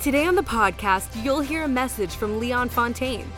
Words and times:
Today 0.00 0.24
on 0.24 0.34
the 0.34 0.42
podcast, 0.42 1.22
you'll 1.22 1.42
hear 1.42 1.64
a 1.64 1.68
message 1.68 2.14
from 2.14 2.40
Leon 2.40 2.70
Fontaine. 2.70 3.30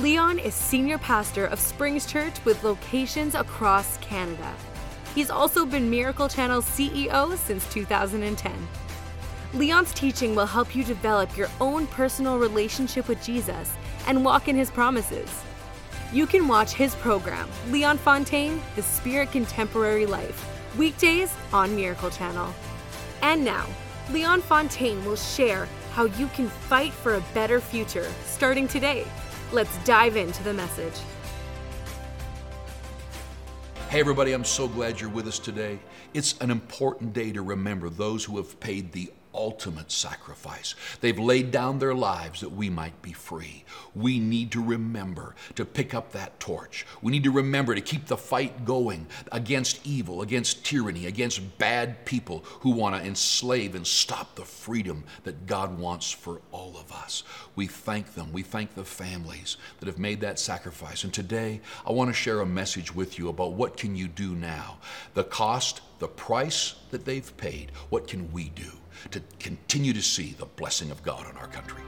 Leon 0.00 0.38
is 0.38 0.54
senior 0.54 0.98
pastor 0.98 1.46
of 1.46 1.58
Springs 1.58 2.04
Church 2.04 2.34
with 2.44 2.62
locations 2.62 3.34
across 3.34 3.96
Canada. 3.96 4.52
He's 5.14 5.30
also 5.30 5.64
been 5.64 5.88
Miracle 5.88 6.28
Channel's 6.28 6.66
CEO 6.66 7.34
since 7.38 7.72
2010. 7.72 8.52
Leon's 9.54 9.94
teaching 9.94 10.34
will 10.34 10.44
help 10.44 10.76
you 10.76 10.84
develop 10.84 11.34
your 11.34 11.48
own 11.62 11.86
personal 11.86 12.36
relationship 12.36 13.08
with 13.08 13.24
Jesus 13.24 13.72
and 14.06 14.22
walk 14.22 14.48
in 14.48 14.56
his 14.56 14.70
promises. 14.70 15.30
You 16.12 16.26
can 16.26 16.46
watch 16.46 16.74
his 16.74 16.94
program, 16.96 17.48
Leon 17.70 17.96
Fontaine 17.96 18.60
The 18.74 18.82
Spirit 18.82 19.32
Contemporary 19.32 20.04
Life, 20.04 20.46
weekdays 20.76 21.32
on 21.54 21.74
Miracle 21.74 22.10
Channel. 22.10 22.52
And 23.22 23.42
now, 23.42 23.64
Leon 24.10 24.42
Fontaine 24.42 25.02
will 25.04 25.16
share 25.16 25.66
how 25.96 26.04
you 26.04 26.26
can 26.26 26.46
fight 26.46 26.92
for 26.92 27.14
a 27.14 27.20
better 27.32 27.58
future 27.58 28.06
starting 28.26 28.68
today. 28.68 29.06
Let's 29.50 29.74
dive 29.84 30.14
into 30.18 30.42
the 30.42 30.52
message. 30.52 30.92
Hey, 33.88 34.00
everybody, 34.00 34.32
I'm 34.32 34.44
so 34.44 34.68
glad 34.68 35.00
you're 35.00 35.08
with 35.08 35.26
us 35.26 35.38
today. 35.38 35.78
It's 36.12 36.36
an 36.42 36.50
important 36.50 37.14
day 37.14 37.32
to 37.32 37.40
remember 37.40 37.88
those 37.88 38.22
who 38.26 38.36
have 38.36 38.60
paid 38.60 38.92
the 38.92 39.10
ultimate 39.36 39.92
sacrifice. 39.92 40.74
They've 41.00 41.18
laid 41.18 41.50
down 41.50 41.78
their 41.78 41.94
lives 41.94 42.40
that 42.40 42.52
we 42.52 42.70
might 42.70 43.00
be 43.02 43.12
free. 43.12 43.64
We 43.94 44.18
need 44.18 44.50
to 44.52 44.62
remember 44.62 45.34
to 45.54 45.64
pick 45.64 45.94
up 45.94 46.12
that 46.12 46.40
torch. 46.40 46.86
We 47.02 47.12
need 47.12 47.24
to 47.24 47.30
remember 47.30 47.74
to 47.74 47.80
keep 47.80 48.06
the 48.06 48.16
fight 48.16 48.64
going 48.64 49.06
against 49.32 49.86
evil, 49.86 50.22
against 50.22 50.64
tyranny, 50.64 51.06
against 51.06 51.58
bad 51.58 52.04
people 52.04 52.44
who 52.60 52.70
want 52.70 52.96
to 52.96 53.06
enslave 53.06 53.74
and 53.74 53.86
stop 53.86 54.34
the 54.34 54.44
freedom 54.44 55.04
that 55.24 55.46
God 55.46 55.78
wants 55.78 56.10
for 56.10 56.40
all 56.52 56.76
of 56.78 56.92
us. 56.92 57.22
We 57.54 57.66
thank 57.66 58.14
them. 58.14 58.32
We 58.32 58.42
thank 58.42 58.74
the 58.74 58.84
families 58.84 59.56
that 59.80 59.86
have 59.86 59.98
made 59.98 60.20
that 60.20 60.38
sacrifice. 60.38 61.04
And 61.04 61.12
today, 61.12 61.60
I 61.86 61.92
want 61.92 62.10
to 62.10 62.14
share 62.14 62.40
a 62.40 62.46
message 62.46 62.94
with 62.94 63.18
you 63.18 63.28
about 63.28 63.52
what 63.52 63.76
can 63.76 63.96
you 63.96 64.08
do 64.08 64.34
now. 64.34 64.78
The 65.14 65.24
cost, 65.24 65.80
the 65.98 66.08
price 66.08 66.74
that 66.90 67.04
they've 67.04 67.36
paid. 67.36 67.72
What 67.90 68.06
can 68.06 68.30
we 68.32 68.50
do? 68.50 68.72
to 69.10 69.22
continue 69.38 69.92
to 69.92 70.02
see 70.02 70.34
the 70.38 70.46
blessing 70.46 70.90
of 70.90 71.02
God 71.02 71.26
on 71.26 71.36
our 71.36 71.48
country. 71.48 71.82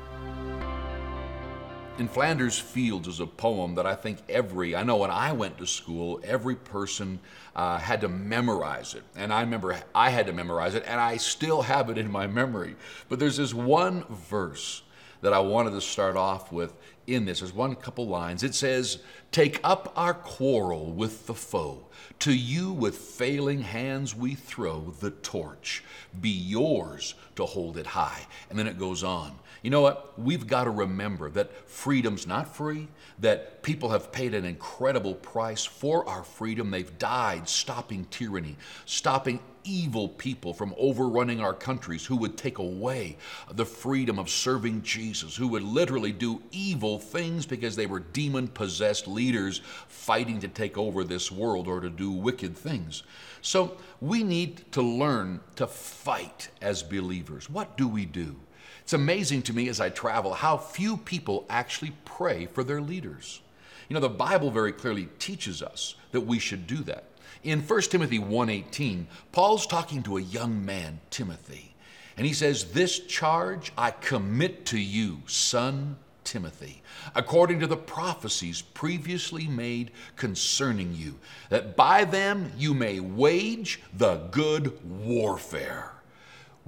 In 1.98 2.06
Flanders 2.06 2.56
Fields 2.56 3.08
is 3.08 3.18
a 3.18 3.26
poem 3.26 3.74
that 3.74 3.84
I 3.84 3.96
think 3.96 4.18
every, 4.28 4.76
I 4.76 4.84
know 4.84 4.98
when 4.98 5.10
I 5.10 5.32
went 5.32 5.58
to 5.58 5.66
school, 5.66 6.20
every 6.22 6.54
person 6.54 7.18
uh, 7.56 7.78
had 7.78 8.00
to 8.02 8.08
memorize 8.08 8.94
it. 8.94 9.02
And 9.16 9.32
I 9.32 9.40
remember 9.40 9.76
I 9.94 10.10
had 10.10 10.26
to 10.26 10.32
memorize 10.32 10.76
it, 10.76 10.84
and 10.86 11.00
I 11.00 11.16
still 11.16 11.62
have 11.62 11.90
it 11.90 11.98
in 11.98 12.08
my 12.08 12.28
memory. 12.28 12.76
But 13.08 13.18
there's 13.18 13.36
this 13.36 13.52
one 13.52 14.04
verse 14.08 14.82
that 15.22 15.32
I 15.32 15.40
wanted 15.40 15.70
to 15.70 15.80
start 15.80 16.16
off 16.16 16.52
with 16.52 16.72
in 17.08 17.24
this. 17.24 17.40
There's 17.40 17.52
one 17.52 17.74
couple 17.74 18.06
lines. 18.06 18.44
It 18.44 18.54
says, 18.54 18.98
Take 19.30 19.60
up 19.62 19.92
our 19.94 20.14
quarrel 20.14 20.90
with 20.90 21.26
the 21.26 21.34
foe. 21.34 21.84
To 22.20 22.32
you 22.32 22.72
with 22.72 22.96
failing 22.96 23.62
hands 23.62 24.14
we 24.14 24.34
throw 24.34 24.94
the 25.00 25.10
torch. 25.10 25.84
Be 26.20 26.30
yours 26.30 27.14
to 27.36 27.44
hold 27.44 27.76
it 27.76 27.86
high. 27.86 28.26
And 28.50 28.58
then 28.58 28.66
it 28.66 28.78
goes 28.78 29.04
on. 29.04 29.38
You 29.62 29.70
know 29.70 29.80
what? 29.80 30.18
We've 30.18 30.46
got 30.46 30.64
to 30.64 30.70
remember 30.70 31.30
that 31.30 31.68
freedom's 31.68 32.26
not 32.26 32.54
free, 32.54 32.88
that 33.18 33.62
people 33.62 33.90
have 33.90 34.12
paid 34.12 34.34
an 34.34 34.44
incredible 34.44 35.14
price 35.14 35.64
for 35.64 36.08
our 36.08 36.22
freedom. 36.22 36.70
They've 36.70 36.98
died 36.98 37.48
stopping 37.48 38.06
tyranny, 38.10 38.56
stopping 38.84 39.40
evil 39.64 40.08
people 40.08 40.54
from 40.54 40.74
overrunning 40.78 41.40
our 41.40 41.52
countries 41.52 42.06
who 42.06 42.16
would 42.16 42.36
take 42.36 42.58
away 42.58 43.16
the 43.52 43.66
freedom 43.66 44.18
of 44.18 44.30
serving 44.30 44.82
Jesus, 44.82 45.36
who 45.36 45.48
would 45.48 45.62
literally 45.62 46.12
do 46.12 46.40
evil 46.50 46.98
things 46.98 47.44
because 47.44 47.76
they 47.76 47.86
were 47.86 48.00
demon 48.00 48.48
possessed 48.48 49.06
leaders 49.18 49.60
fighting 49.88 50.40
to 50.40 50.48
take 50.48 50.78
over 50.78 51.02
this 51.02 51.30
world 51.30 51.66
or 51.66 51.80
to 51.80 51.90
do 51.90 52.10
wicked 52.10 52.56
things. 52.56 53.02
So 53.42 53.76
we 54.00 54.22
need 54.22 54.70
to 54.72 54.82
learn 54.82 55.40
to 55.56 55.66
fight 55.66 56.48
as 56.62 56.82
believers. 56.82 57.50
What 57.50 57.76
do 57.76 57.88
we 57.88 58.04
do? 58.04 58.36
It's 58.82 58.92
amazing 58.92 59.42
to 59.42 59.52
me 59.52 59.68
as 59.68 59.80
I 59.80 59.90
travel 59.90 60.32
how 60.32 60.56
few 60.56 60.96
people 60.96 61.44
actually 61.50 61.92
pray 62.04 62.46
for 62.46 62.64
their 62.64 62.80
leaders. 62.80 63.40
You 63.88 63.94
know, 63.94 64.00
the 64.00 64.08
Bible 64.08 64.50
very 64.50 64.72
clearly 64.72 65.08
teaches 65.18 65.62
us 65.62 65.94
that 66.12 66.22
we 66.22 66.38
should 66.38 66.66
do 66.66 66.78
that. 66.84 67.04
In 67.42 67.60
1 67.60 67.90
Timothy 67.90 68.18
1:18, 68.18 69.06
Paul's 69.32 69.66
talking 69.66 70.02
to 70.02 70.16
a 70.16 70.22
young 70.22 70.64
man, 70.64 71.00
Timothy, 71.10 71.74
and 72.16 72.26
he 72.26 72.32
says, 72.32 72.72
"This 72.72 72.98
charge 72.98 73.72
I 73.76 73.90
commit 73.90 74.66
to 74.66 74.78
you, 74.78 75.22
son 75.26 75.96
Timothy, 76.28 76.82
according 77.14 77.60
to 77.60 77.66
the 77.66 77.76
prophecies 77.76 78.62
previously 78.62 79.46
made 79.48 79.90
concerning 80.16 80.94
you, 80.94 81.18
that 81.48 81.76
by 81.76 82.04
them 82.04 82.52
you 82.56 82.74
may 82.74 83.00
wage 83.00 83.80
the 83.96 84.16
good 84.30 84.78
warfare." 84.84 85.97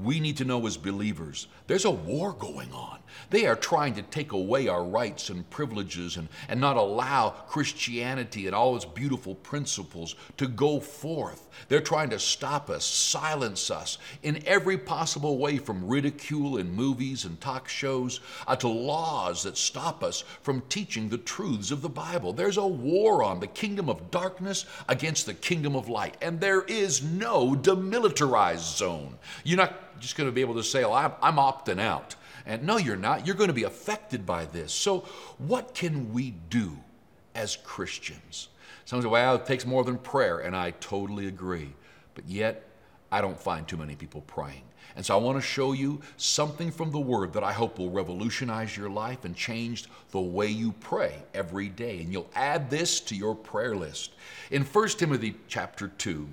We 0.03 0.21
need 0.21 0.37
to 0.39 0.45
know 0.45 0.67
as 0.67 0.77
believers 0.77 1.47
there's 1.67 1.85
a 1.85 1.91
war 1.91 2.33
going 2.33 2.73
on. 2.73 2.99
They 3.31 3.47
are 3.47 3.55
trying 3.55 3.95
to 3.95 4.03
take 4.03 4.33
away 4.33 4.67
our 4.67 4.83
rights 4.83 5.31
and 5.31 5.49
privileges 5.51 6.17
and, 6.17 6.29
and 6.49 6.61
not 6.61 6.77
allow 6.77 7.31
Christianity 7.31 8.47
and 8.47 8.57
all 8.57 8.75
its 8.75 8.85
beautiful 8.85 9.37
principles 9.37 10.17
to 10.39 10.49
go 10.49 10.81
forth. 10.81 11.49
They're 11.69 11.81
trying 11.81 12.11
to 12.11 12.19
stop 12.19 12.71
us, 12.71 12.85
silence 12.85 13.71
us 13.71 13.99
in 14.25 14.43
every 14.47 14.79
possible 14.79 15.39
way 15.39 15.59
from 15.59 15.87
ridicule 15.87 16.57
in 16.57 16.73
movies 16.73 17.25
and 17.25 17.41
talk 17.41 17.69
shows 17.69 18.21
uh, 18.47 18.57
to 18.57 18.69
laws 18.69 19.45
that 19.45 19.57
stop 19.57 20.03
us 20.03 20.25
from 20.43 20.63
teaching 20.69 21.09
the 21.09 21.19
truths 21.19 21.71
of 21.71 21.83
the 21.83 21.89
Bible. 21.89 22.33
There's 22.33 22.57
a 22.57 22.67
war 22.67 23.23
on 23.23 23.39
the 23.39 23.47
kingdom 23.47 23.89
of 23.89 24.11
darkness 24.11 24.65
against 24.89 25.27
the 25.27 25.35
kingdom 25.35 25.77
of 25.77 25.89
light, 25.89 26.17
and 26.21 26.41
there 26.41 26.63
is 26.63 27.03
no 27.03 27.55
demilitarized 27.55 28.77
zone. 28.77 29.19
You're 29.45 29.59
not 29.59 29.90
just 30.01 30.17
going 30.17 30.29
to 30.29 30.33
be 30.33 30.41
able 30.41 30.55
to 30.55 30.63
say, 30.63 30.81
well, 30.85 30.95
I'm, 30.95 31.13
I'm 31.23 31.37
opting 31.37 31.81
out. 31.81 32.17
And 32.47 32.65
no, 32.65 32.79
you're 32.79 32.97
not. 32.97 33.27
You're 33.27 33.37
going 33.37 33.49
to 33.49 33.55
be 33.55 33.65
affected 33.65 34.27
by 34.27 34.47
this. 34.47 34.73
So, 34.73 35.01
what 35.39 35.75
can 35.75 36.13
we 36.13 36.33
do 36.49 36.77
as 37.35 37.57
Christians? 37.57 38.49
Some 38.85 39.03
say, 39.03 39.09
well, 39.09 39.37
it 39.37 39.47
takes 39.47 39.67
more 39.67 39.85
than 39.85 39.99
prayer, 39.99 40.41
and 40.41 40.57
I 40.57 40.73
totally 40.73 41.29
agree. 41.29 41.73
But 42.15 42.29
yet, 42.29 42.67
I 43.13 43.21
don't 43.21 43.39
find 43.39 43.67
too 43.69 43.77
many 43.77 43.95
people 43.95 44.23
praying. 44.23 44.63
And 44.97 45.07
so 45.07 45.15
I 45.15 45.21
want 45.21 45.39
to 45.39 45.43
show 45.43 45.73
you 45.73 46.01
something 46.17 46.71
from 46.71 46.91
the 46.91 46.99
Word 46.99 47.33
that 47.35 47.45
I 47.45 47.53
hope 47.53 47.79
will 47.79 47.91
revolutionize 47.91 48.77
your 48.77 48.91
life 48.91 49.25
and 49.25 49.37
change 49.37 49.87
the 50.11 50.21
way 50.21 50.49
you 50.49 50.73
pray 50.81 51.15
every 51.33 51.69
day. 51.69 52.01
And 52.01 52.13
you'll 52.13 52.31
add 52.35 52.71
this 52.71 53.01
to 53.03 53.15
your 53.15 53.35
prayer 53.35 53.77
list. 53.77 54.13
In 54.51 54.65
1 54.65 54.89
Timothy 54.89 55.37
chapter 55.47 55.89
2, 55.89 56.29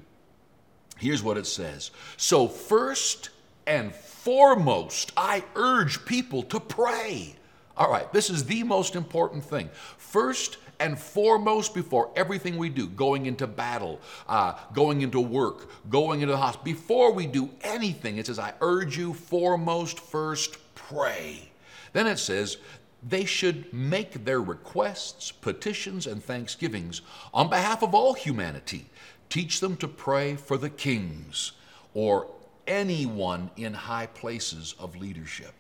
here's 0.98 1.22
what 1.22 1.38
it 1.38 1.46
says 1.46 1.92
So, 2.18 2.48
first 2.48 3.30
and 3.68 3.94
foremost, 3.94 5.12
I 5.16 5.44
urge 5.56 6.04
people 6.06 6.42
to 6.44 6.60
pray. 6.60 7.36
All 7.76 7.92
right, 7.92 8.12
this 8.12 8.32
is 8.32 8.46
the 8.46 8.64
most 8.64 8.96
important 8.96 9.44
thing. 9.44 9.70
First 9.98 10.58
and 10.80 10.98
foremost, 10.98 11.74
before 11.76 12.10
everything 12.16 12.58
we 12.58 12.70
do, 12.70 12.88
going 12.88 13.26
into 13.26 13.46
battle, 13.46 14.00
uh, 14.28 14.54
going 14.74 15.02
into 15.02 15.20
work, 15.20 15.70
going 15.90 16.22
into 16.22 16.32
the 16.32 16.38
hospital, 16.38 16.64
before 16.64 17.12
we 17.12 17.28
do 17.28 17.50
anything, 17.62 18.18
it 18.18 18.26
says, 18.28 18.40
I 18.40 18.54
urge 18.62 18.98
you 18.98 19.14
foremost, 19.14 20.00
first, 20.00 20.58
pray. 20.76 21.52
Then 21.94 22.08
it 22.08 22.18
says, 22.18 22.58
they 23.08 23.26
should 23.26 23.72
make 23.74 24.26
their 24.26 24.42
requests, 24.42 25.32
petitions, 25.32 26.08
and 26.08 26.24
thanksgivings 26.24 27.02
on 27.34 27.50
behalf 27.50 27.84
of 27.84 27.94
all 27.94 28.14
humanity. 28.14 28.88
Teach 29.30 29.60
them 29.60 29.78
to 29.78 29.88
pray 29.88 30.36
for 30.36 30.58
the 30.58 30.70
kings 30.70 31.52
or 31.94 32.28
anyone 32.68 33.50
in 33.56 33.74
high 33.74 34.08
places 34.08 34.76
of 34.80 34.96
leadership 34.96 35.54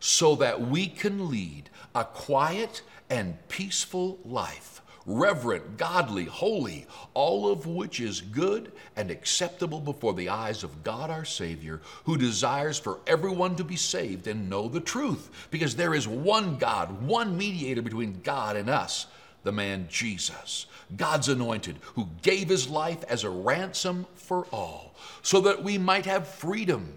so 0.00 0.34
that 0.36 0.60
we 0.60 0.86
can 0.86 1.30
lead 1.30 1.70
a 1.94 2.04
quiet 2.04 2.82
and 3.08 3.36
peaceful 3.48 4.18
life 4.24 4.80
reverent, 5.06 5.76
godly, 5.76 6.24
holy, 6.24 6.86
all 7.14 7.50
of 7.50 7.66
which 7.66 8.00
is 8.00 8.20
good 8.20 8.72
and 8.96 9.10
acceptable 9.10 9.80
before 9.80 10.14
the 10.14 10.28
eyes 10.28 10.62
of 10.62 10.84
God 10.84 11.10
our 11.10 11.24
Savior, 11.24 11.80
who 12.04 12.16
desires 12.16 12.78
for 12.78 13.00
everyone 13.06 13.56
to 13.56 13.64
be 13.64 13.76
saved 13.76 14.26
and 14.26 14.48
know 14.48 14.68
the 14.68 14.80
truth. 14.80 15.48
Because 15.50 15.74
there 15.74 15.94
is 15.94 16.06
one 16.06 16.56
God, 16.56 17.02
one 17.02 17.36
mediator 17.36 17.82
between 17.82 18.20
God 18.22 18.56
and 18.56 18.68
us, 18.68 19.06
the 19.42 19.52
man 19.52 19.86
Jesus, 19.90 20.66
God's 20.96 21.28
anointed, 21.28 21.76
who 21.94 22.08
gave 22.22 22.48
his 22.48 22.68
life 22.68 23.04
as 23.04 23.24
a 23.24 23.30
ransom 23.30 24.06
for 24.14 24.46
all, 24.52 24.94
so 25.22 25.40
that 25.42 25.62
we 25.62 25.78
might 25.78 26.06
have 26.06 26.28
freedom 26.28 26.94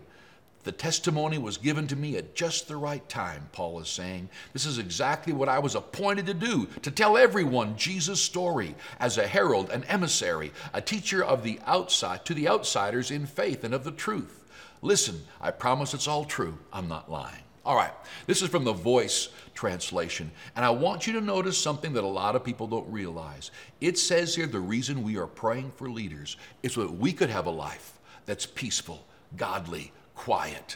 the 0.64 0.72
testimony 0.72 1.38
was 1.38 1.58
given 1.58 1.88
to 1.88 1.96
me 1.96 2.16
at 2.16 2.36
just 2.36 2.68
the 2.68 2.78
right 2.78 3.08
time, 3.10 3.50
Paul 3.52 3.80
is 3.82 3.90
saying. 3.90 4.30
This 4.54 4.66
is 4.66 4.78
exactly 4.78 5.34
what 5.34 5.50
I 5.50 5.60
was 5.60 5.76
appointed 5.76 6.26
to 6.28 6.34
do 6.34 6.68
to 6.82 6.92
tell 6.92 7.18
everyone 7.18 7.78
Jesus' 7.78 8.22
story 8.22 8.76
as 9.00 9.18
a 9.18 9.28
herald, 9.28 9.70
an 9.72 9.84
emissary, 9.86 10.54
a 10.74 10.82
teacher 10.82 11.24
of 11.24 11.44
the 11.44 11.60
outside 11.66 12.26
to 12.26 12.34
the 12.34 12.48
outsiders 12.48 13.12
in 13.12 13.26
faith 13.26 13.64
and 13.64 13.74
of 13.74 13.84
the 13.84 13.92
truth. 13.92 14.44
Listen, 14.82 15.22
I 15.42 15.52
promise 15.52 15.94
it's 15.94 16.08
all 16.08 16.26
true. 16.26 16.58
I'm 16.72 16.88
not 16.88 17.12
lying. 17.12 17.44
All 17.66 17.76
right, 17.76 17.94
this 18.26 18.42
is 18.42 18.50
from 18.50 18.66
the 18.66 18.74
Voice 18.74 19.30
translation, 19.64 20.30
and 20.58 20.66
I 20.66 20.72
want 20.72 21.08
you 21.08 21.14
to 21.14 21.22
notice 21.22 21.58
something 21.58 21.94
that 21.94 22.04
a 22.04 22.18
lot 22.22 22.36
of 22.36 22.44
people 22.44 22.68
don't 22.68 22.92
realize. 22.92 23.50
It 23.80 23.98
says 23.98 24.36
here 24.36 24.46
the 24.46 24.60
reason 24.60 25.04
we 25.04 25.16
are 25.16 25.26
praying 25.26 25.72
for 25.78 25.90
leaders 25.90 26.36
is 26.64 26.74
so 26.74 26.82
that 26.82 26.92
we 26.92 27.14
could 27.14 27.30
have 27.30 27.46
a 27.46 27.50
life 27.50 27.98
that's 28.26 28.46
peaceful, 28.46 29.06
godly, 29.38 29.94
quiet. 30.16 30.76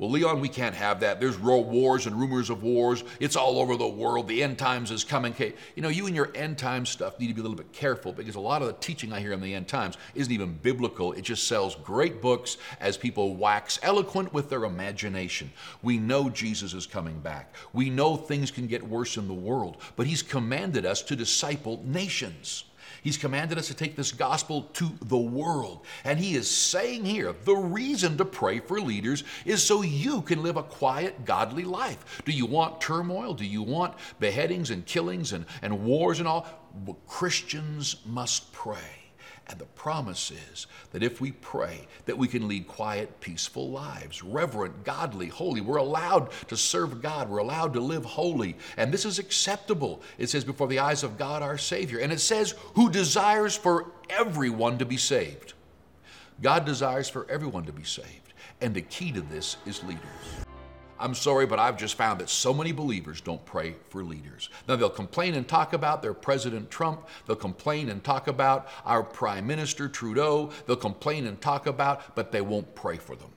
Well, 0.00 0.08
Leon, 0.08 0.40
we 0.40 0.48
can't 0.48 0.74
have 0.74 1.00
that. 1.00 1.20
There's 1.20 1.38
wars 1.38 2.06
and 2.06 2.18
rumors 2.18 2.48
of 2.48 2.62
wars. 2.62 3.04
It's 3.20 3.36
all 3.36 3.58
over 3.58 3.76
the 3.76 3.86
world. 3.86 4.28
The 4.28 4.42
end 4.42 4.56
times 4.58 4.90
is 4.90 5.04
coming. 5.04 5.34
You 5.76 5.82
know, 5.82 5.90
you 5.90 6.06
and 6.06 6.16
your 6.16 6.30
end 6.34 6.56
time 6.56 6.86
stuff 6.86 7.20
need 7.20 7.28
to 7.28 7.34
be 7.34 7.40
a 7.40 7.42
little 7.42 7.54
bit 7.54 7.70
careful 7.70 8.10
because 8.10 8.34
a 8.34 8.40
lot 8.40 8.62
of 8.62 8.68
the 8.68 8.74
teaching 8.74 9.12
I 9.12 9.20
hear 9.20 9.34
in 9.34 9.42
the 9.42 9.52
end 9.52 9.68
times 9.68 9.98
isn't 10.14 10.32
even 10.32 10.54
biblical. 10.54 11.12
It 11.12 11.20
just 11.20 11.46
sells 11.46 11.76
great 11.76 12.22
books 12.22 12.56
as 12.80 12.96
people 12.96 13.36
wax 13.36 13.78
eloquent 13.82 14.32
with 14.32 14.48
their 14.48 14.64
imagination. 14.64 15.52
We 15.82 15.98
know 15.98 16.30
Jesus 16.30 16.72
is 16.72 16.86
coming 16.86 17.20
back. 17.20 17.54
We 17.74 17.90
know 17.90 18.16
things 18.16 18.50
can 18.50 18.66
get 18.68 18.82
worse 18.82 19.18
in 19.18 19.28
the 19.28 19.34
world, 19.34 19.82
but 19.96 20.06
He's 20.06 20.22
commanded 20.22 20.86
us 20.86 21.02
to 21.02 21.14
disciple 21.14 21.82
nations. 21.84 22.64
He's 23.02 23.16
commanded 23.16 23.58
us 23.58 23.68
to 23.68 23.74
take 23.74 23.96
this 23.96 24.12
gospel 24.12 24.62
to 24.74 24.90
the 25.02 25.18
world. 25.18 25.86
And 26.04 26.18
he 26.18 26.34
is 26.34 26.50
saying 26.50 27.04
here 27.04 27.34
the 27.44 27.56
reason 27.56 28.16
to 28.18 28.24
pray 28.24 28.60
for 28.60 28.80
leaders 28.80 29.24
is 29.44 29.62
so 29.62 29.82
you 29.82 30.22
can 30.22 30.42
live 30.42 30.56
a 30.56 30.62
quiet, 30.62 31.24
godly 31.24 31.64
life. 31.64 32.22
Do 32.24 32.32
you 32.32 32.46
want 32.46 32.80
turmoil? 32.80 33.34
Do 33.34 33.44
you 33.44 33.62
want 33.62 33.94
beheadings 34.18 34.70
and 34.70 34.84
killings 34.86 35.32
and, 35.32 35.46
and 35.62 35.84
wars 35.84 36.18
and 36.18 36.28
all? 36.28 36.46
Well, 36.84 36.98
Christians 37.06 37.96
must 38.06 38.52
pray. 38.52 38.99
And 39.48 39.58
the 39.58 39.64
promise 39.64 40.30
is 40.30 40.68
that 40.92 41.02
if 41.02 41.20
we 41.20 41.32
pray, 41.32 41.88
that 42.06 42.16
we 42.16 42.28
can 42.28 42.46
lead 42.46 42.68
quiet, 42.68 43.20
peaceful 43.20 43.68
lives, 43.70 44.22
reverent, 44.22 44.84
godly, 44.84 45.26
holy. 45.26 45.60
We're 45.60 45.78
allowed 45.78 46.30
to 46.48 46.56
serve 46.56 47.02
God. 47.02 47.28
We're 47.28 47.38
allowed 47.38 47.72
to 47.72 47.80
live 47.80 48.04
holy. 48.04 48.56
And 48.76 48.92
this 48.92 49.04
is 49.04 49.18
acceptable. 49.18 50.02
It 50.18 50.30
says, 50.30 50.44
before 50.44 50.68
the 50.68 50.78
eyes 50.78 51.02
of 51.02 51.18
God 51.18 51.42
our 51.42 51.58
Savior. 51.58 51.98
And 51.98 52.12
it 52.12 52.20
says, 52.20 52.54
who 52.74 52.90
desires 52.90 53.56
for 53.56 53.86
everyone 54.08 54.78
to 54.78 54.86
be 54.86 54.96
saved. 54.96 55.54
God 56.40 56.64
desires 56.64 57.08
for 57.08 57.26
everyone 57.28 57.64
to 57.64 57.72
be 57.72 57.84
saved. 57.84 58.34
And 58.60 58.74
the 58.74 58.82
key 58.82 59.10
to 59.12 59.20
this 59.20 59.56
is 59.66 59.82
leaders. 59.82 60.46
I'm 61.00 61.14
sorry, 61.14 61.46
but 61.46 61.58
I've 61.58 61.78
just 61.78 61.94
found 61.94 62.20
that 62.20 62.28
so 62.28 62.52
many 62.52 62.72
believers 62.72 63.20
don't 63.20 63.44
pray 63.46 63.74
for 63.88 64.04
leaders. 64.04 64.50
Now, 64.68 64.76
they'll 64.76 64.90
complain 64.90 65.34
and 65.34 65.48
talk 65.48 65.72
about 65.72 66.02
their 66.02 66.12
President 66.12 66.70
Trump. 66.70 67.08
They'll 67.26 67.36
complain 67.36 67.88
and 67.88 68.04
talk 68.04 68.28
about 68.28 68.68
our 68.84 69.02
Prime 69.02 69.46
Minister 69.46 69.88
Trudeau. 69.88 70.50
They'll 70.66 70.76
complain 70.76 71.26
and 71.26 71.40
talk 71.40 71.66
about, 71.66 72.14
but 72.14 72.30
they 72.30 72.42
won't 72.42 72.74
pray 72.74 72.98
for 72.98 73.16
them. 73.16 73.30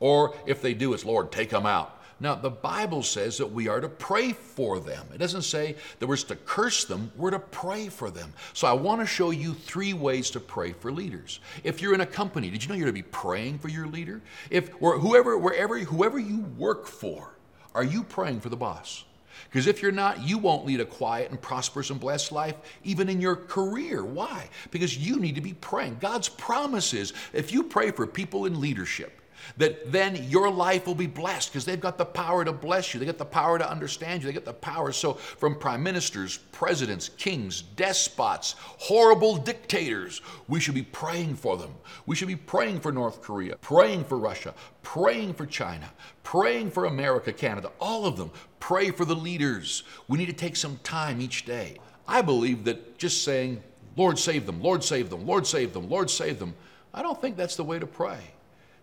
Or 0.00 0.36
if 0.46 0.62
they 0.62 0.74
do, 0.74 0.94
it's 0.94 1.04
Lord, 1.04 1.32
take 1.32 1.50
them 1.50 1.66
out. 1.66 1.97
Now, 2.20 2.34
the 2.34 2.50
Bible 2.50 3.02
says 3.02 3.38
that 3.38 3.46
we 3.46 3.68
are 3.68 3.80
to 3.80 3.88
pray 3.88 4.32
for 4.32 4.80
them. 4.80 5.06
It 5.14 5.18
doesn't 5.18 5.42
say 5.42 5.76
that 5.98 6.06
we're 6.06 6.16
to 6.16 6.36
curse 6.36 6.84
them, 6.84 7.12
we're 7.16 7.30
to 7.30 7.38
pray 7.38 7.88
for 7.88 8.10
them. 8.10 8.32
So 8.54 8.66
I 8.66 8.72
want 8.72 9.00
to 9.00 9.06
show 9.06 9.30
you 9.30 9.54
three 9.54 9.92
ways 9.92 10.30
to 10.30 10.40
pray 10.40 10.72
for 10.72 10.90
leaders. 10.90 11.38
If 11.62 11.80
you're 11.80 11.94
in 11.94 12.00
a 12.00 12.06
company, 12.06 12.50
did 12.50 12.62
you 12.62 12.68
know 12.68 12.74
you're 12.74 12.86
to 12.86 12.92
be 12.92 13.02
praying 13.02 13.60
for 13.60 13.68
your 13.68 13.86
leader? 13.86 14.20
If 14.50 14.70
or 14.80 14.98
whoever, 14.98 15.38
wherever, 15.38 15.78
whoever 15.78 16.18
you 16.18 16.40
work 16.56 16.86
for, 16.86 17.34
are 17.74 17.84
you 17.84 18.02
praying 18.02 18.40
for 18.40 18.48
the 18.48 18.56
boss? 18.56 19.04
Because 19.44 19.68
if 19.68 19.80
you're 19.80 19.92
not, 19.92 20.20
you 20.20 20.38
won't 20.38 20.66
lead 20.66 20.80
a 20.80 20.84
quiet 20.84 21.30
and 21.30 21.40
prosperous 21.40 21.90
and 21.90 22.00
blessed 22.00 22.32
life, 22.32 22.56
even 22.82 23.08
in 23.08 23.20
your 23.20 23.36
career. 23.36 24.04
Why? 24.04 24.48
Because 24.70 24.98
you 24.98 25.20
need 25.20 25.36
to 25.36 25.40
be 25.40 25.54
praying. 25.54 25.98
God's 26.00 26.28
promise 26.28 26.92
is 26.92 27.12
if 27.32 27.52
you 27.52 27.62
pray 27.62 27.92
for 27.92 28.06
people 28.06 28.46
in 28.46 28.60
leadership, 28.60 29.17
that 29.56 29.90
then 29.90 30.16
your 30.28 30.50
life 30.50 30.86
will 30.86 30.94
be 30.94 31.06
blessed 31.06 31.50
because 31.52 31.64
they've 31.64 31.80
got 31.80 31.98
the 31.98 32.04
power 32.04 32.44
to 32.44 32.52
bless 32.52 32.92
you. 32.92 33.00
They 33.00 33.06
got 33.06 33.18
the 33.18 33.24
power 33.24 33.58
to 33.58 33.70
understand 33.70 34.22
you. 34.22 34.28
They 34.28 34.32
got 34.32 34.44
the 34.44 34.52
power. 34.52 34.92
So, 34.92 35.14
from 35.14 35.58
prime 35.58 35.82
ministers, 35.82 36.38
presidents, 36.52 37.10
kings, 37.10 37.62
despots, 37.62 38.54
horrible 38.58 39.36
dictators, 39.36 40.20
we 40.48 40.60
should 40.60 40.74
be 40.74 40.82
praying 40.82 41.36
for 41.36 41.56
them. 41.56 41.74
We 42.06 42.16
should 42.16 42.28
be 42.28 42.36
praying 42.36 42.80
for 42.80 42.92
North 42.92 43.22
Korea, 43.22 43.56
praying 43.56 44.04
for 44.04 44.18
Russia, 44.18 44.54
praying 44.82 45.34
for 45.34 45.46
China, 45.46 45.90
praying 46.22 46.70
for 46.70 46.84
America, 46.86 47.32
Canada, 47.32 47.70
all 47.80 48.06
of 48.06 48.16
them. 48.16 48.30
Pray 48.60 48.90
for 48.90 49.04
the 49.04 49.14
leaders. 49.14 49.82
We 50.08 50.18
need 50.18 50.26
to 50.26 50.32
take 50.32 50.56
some 50.56 50.78
time 50.82 51.20
each 51.20 51.44
day. 51.44 51.78
I 52.06 52.22
believe 52.22 52.64
that 52.64 52.98
just 52.98 53.22
saying, 53.22 53.62
Lord 53.96 54.18
save 54.18 54.46
them, 54.46 54.62
Lord 54.62 54.82
save 54.82 55.10
them, 55.10 55.26
Lord 55.26 55.46
save 55.46 55.72
them, 55.74 55.90
Lord 55.90 56.08
save 56.08 56.38
them, 56.38 56.54
I 56.94 57.02
don't 57.02 57.20
think 57.20 57.36
that's 57.36 57.56
the 57.56 57.64
way 57.64 57.78
to 57.78 57.86
pray. 57.86 58.18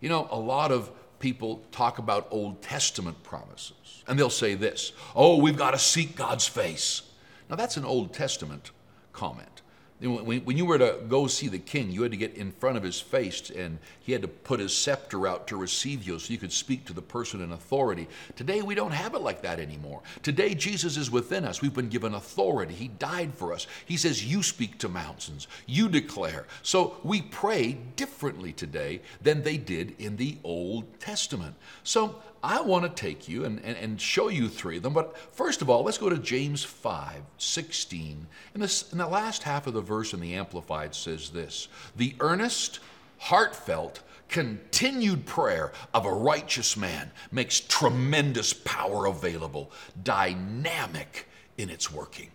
You 0.00 0.08
know, 0.08 0.28
a 0.30 0.38
lot 0.38 0.72
of 0.72 0.90
people 1.18 1.62
talk 1.72 1.98
about 1.98 2.28
Old 2.30 2.62
Testament 2.62 3.22
promises, 3.22 4.04
and 4.06 4.18
they'll 4.18 4.30
say 4.30 4.54
this 4.54 4.92
Oh, 5.14 5.38
we've 5.38 5.56
got 5.56 5.72
to 5.72 5.78
seek 5.78 6.16
God's 6.16 6.46
face. 6.46 7.02
Now, 7.48 7.56
that's 7.56 7.76
an 7.76 7.84
Old 7.84 8.12
Testament 8.12 8.70
comment. 9.12 9.55
When 9.98 10.58
you 10.58 10.66
were 10.66 10.76
to 10.78 10.98
go 11.08 11.26
see 11.26 11.48
the 11.48 11.58
king, 11.58 11.90
you 11.90 12.02
had 12.02 12.10
to 12.10 12.18
get 12.18 12.36
in 12.36 12.52
front 12.52 12.76
of 12.76 12.82
his 12.82 13.00
face 13.00 13.48
and 13.48 13.78
he 13.98 14.12
had 14.12 14.20
to 14.22 14.28
put 14.28 14.60
his 14.60 14.76
scepter 14.76 15.26
out 15.26 15.46
to 15.48 15.56
receive 15.56 16.06
you 16.06 16.18
so 16.18 16.32
you 16.32 16.38
could 16.38 16.52
speak 16.52 16.84
to 16.84 16.92
the 16.92 17.00
person 17.00 17.40
in 17.40 17.52
authority. 17.52 18.06
Today, 18.36 18.60
we 18.60 18.74
don't 18.74 18.90
have 18.90 19.14
it 19.14 19.20
like 19.20 19.40
that 19.42 19.58
anymore. 19.58 20.02
Today, 20.22 20.54
Jesus 20.54 20.98
is 20.98 21.10
within 21.10 21.46
us. 21.46 21.62
We've 21.62 21.72
been 21.72 21.88
given 21.88 22.12
authority. 22.12 22.74
He 22.74 22.88
died 22.88 23.32
for 23.34 23.54
us. 23.54 23.66
He 23.86 23.96
says, 23.96 24.22
You 24.22 24.42
speak 24.42 24.76
to 24.78 24.88
mountains, 24.90 25.48
you 25.64 25.88
declare. 25.88 26.46
So 26.62 26.98
we 27.02 27.22
pray 27.22 27.78
differently 27.96 28.52
today 28.52 29.00
than 29.22 29.42
they 29.42 29.56
did 29.56 29.94
in 29.98 30.16
the 30.16 30.36
Old 30.44 31.00
Testament. 31.00 31.54
So 31.84 32.22
I 32.46 32.60
want 32.60 32.84
to 32.84 33.02
take 33.02 33.28
you 33.28 33.44
and, 33.44 33.60
and, 33.64 33.76
and, 33.76 34.00
show 34.00 34.28
you 34.28 34.48
three 34.48 34.76
of 34.76 34.84
them. 34.84 34.92
But 34.92 35.18
first 35.34 35.62
of 35.62 35.68
all, 35.68 35.82
let's 35.82 35.98
go 35.98 36.08
to 36.08 36.16
James 36.16 36.62
5 36.62 37.20
16. 37.38 38.26
In, 38.54 38.60
this, 38.60 38.92
in 38.92 38.98
the 38.98 39.06
last 39.08 39.42
half 39.42 39.66
of 39.66 39.74
the 39.74 39.80
verse 39.80 40.14
in 40.14 40.20
the 40.20 40.34
Amplified 40.34 40.94
says 40.94 41.30
this 41.30 41.66
The 41.96 42.14
earnest, 42.20 42.78
heartfelt, 43.18 44.00
continued 44.28 45.26
prayer 45.26 45.72
of 45.92 46.06
a 46.06 46.12
righteous 46.12 46.76
man 46.76 47.10
makes 47.32 47.58
tremendous 47.58 48.52
power 48.52 49.06
available, 49.06 49.72
dynamic 50.04 51.26
in 51.58 51.68
its 51.68 51.90
working. 51.90 52.30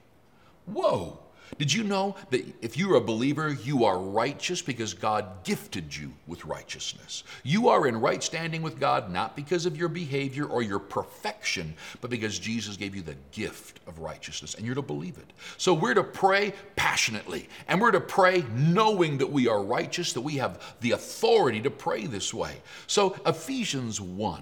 Whoa! 0.65 1.20
Did 1.58 1.74
you 1.74 1.84
know 1.84 2.15
that 2.29 2.46
if 2.62 2.77
you're 2.77 2.96
a 2.96 3.01
believer, 3.01 3.51
you 3.51 3.86
are 3.86 4.00
righteous 4.00 4.62
because 4.62 4.93
God 4.93 5.43
gifted 5.43 5.96
you 5.96 6.13
with 6.27 6.46
righteousness? 6.46 7.24
You 7.43 7.70
are 7.70 7.88
in 7.88 8.00
right 8.00 8.24
standing 8.24 8.62
with 8.62 8.79
God 8.79 9.12
not 9.12 9.36
because 9.36 9.65
of 9.65 9.77
your 9.77 9.89
behavior 9.89 10.46
or 10.46 10.63
your 10.63 10.79
perfection, 10.79 11.74
but 12.00 12.10
because 12.10 12.39
Jesus 12.39 12.77
gave 12.77 12.96
you 12.96 13.01
the 13.01 13.17
gift 13.31 13.79
of 13.88 14.00
righteousness, 14.00 14.55
and 14.55 14.65
you're 14.65 14.75
to 14.75 14.81
believe 14.81 15.17
it. 15.17 15.34
So 15.58 15.74
we're 15.74 15.93
to 15.93 16.03
pray 16.03 16.53
passionately, 16.75 17.50
and 17.67 17.79
we're 17.79 17.91
to 17.91 18.01
pray 18.01 18.43
knowing 18.55 19.17
that 19.20 19.31
we 19.31 19.48
are 19.48 19.62
righteous, 19.62 20.13
that 20.13 20.22
we 20.22 20.36
have 20.38 20.75
the 20.81 20.91
authority 20.91 21.62
to 21.62 21.70
pray 21.70 22.05
this 22.05 22.34
way. 22.34 22.62
So 22.88 23.15
Ephesians 23.25 24.00
1 24.00 24.41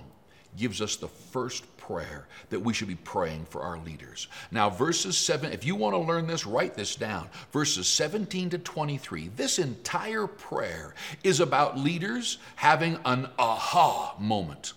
gives 0.57 0.81
us 0.81 0.95
the 0.95 1.07
first 1.07 1.63
prayer 1.89 2.27
that 2.51 2.59
we 2.59 2.71
should 2.71 2.87
be 2.87 2.93
praying 2.93 3.45
for 3.49 3.61
our 3.63 3.79
leaders. 3.79 4.27
Now, 4.51 4.69
verses 4.69 5.17
7, 5.17 5.51
if 5.51 5.65
you 5.65 5.75
want 5.75 5.95
to 5.95 5.99
learn 5.99 6.27
this, 6.27 6.45
write 6.45 6.75
this 6.75 6.95
down. 6.95 7.27
Verses 7.51 7.87
17 7.87 8.51
to 8.51 8.59
23. 8.59 9.29
This 9.35 9.57
entire 9.57 10.27
prayer 10.27 10.93
is 11.23 11.39
about 11.39 11.79
leaders 11.79 12.37
having 12.55 12.99
an 13.05 13.27
aha 13.39 14.15
moment. 14.19 14.73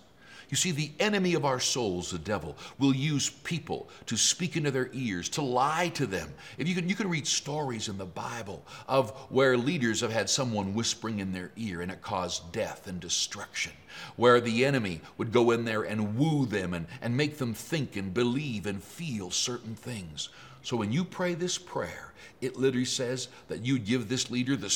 You 0.52 0.56
see, 0.56 0.70
the 0.70 0.92
enemy 1.00 1.32
of 1.32 1.46
our 1.46 1.58
souls, 1.58 2.10
the 2.10 2.18
devil, 2.18 2.58
will 2.78 2.94
use 2.94 3.30
people 3.30 3.88
to 4.04 4.18
speak 4.18 4.54
into 4.54 4.70
their 4.70 4.90
ears, 4.92 5.30
to 5.30 5.40
lie 5.40 5.88
to 5.94 6.04
them. 6.04 6.28
If 6.58 6.68
you 6.68 6.74
can, 6.74 6.90
you 6.90 6.94
can 6.94 7.08
read 7.08 7.26
stories 7.26 7.88
in 7.88 7.96
the 7.96 8.04
Bible 8.04 8.62
of 8.86 9.12
where 9.30 9.56
leaders 9.56 10.02
have 10.02 10.12
had 10.12 10.28
someone 10.28 10.74
whispering 10.74 11.20
in 11.20 11.32
their 11.32 11.52
ear 11.56 11.80
and 11.80 11.90
it 11.90 12.02
caused 12.02 12.52
death 12.52 12.86
and 12.86 13.00
destruction, 13.00 13.72
where 14.16 14.42
the 14.42 14.66
enemy 14.66 15.00
would 15.16 15.32
go 15.32 15.52
in 15.52 15.64
there 15.64 15.84
and 15.84 16.18
woo 16.18 16.44
them 16.44 16.74
and, 16.74 16.86
and 17.00 17.16
make 17.16 17.38
them 17.38 17.54
think 17.54 17.96
and 17.96 18.12
believe 18.12 18.66
and 18.66 18.84
feel 18.84 19.30
certain 19.30 19.74
things. 19.74 20.28
So 20.62 20.76
when 20.76 20.92
you 20.92 21.02
pray 21.02 21.32
this 21.32 21.56
prayer, 21.56 22.12
it 22.42 22.58
literally 22.58 22.84
says 22.84 23.28
that 23.48 23.64
you 23.64 23.78
give 23.78 24.10
this 24.10 24.30
leader 24.30 24.54
the 24.54 24.68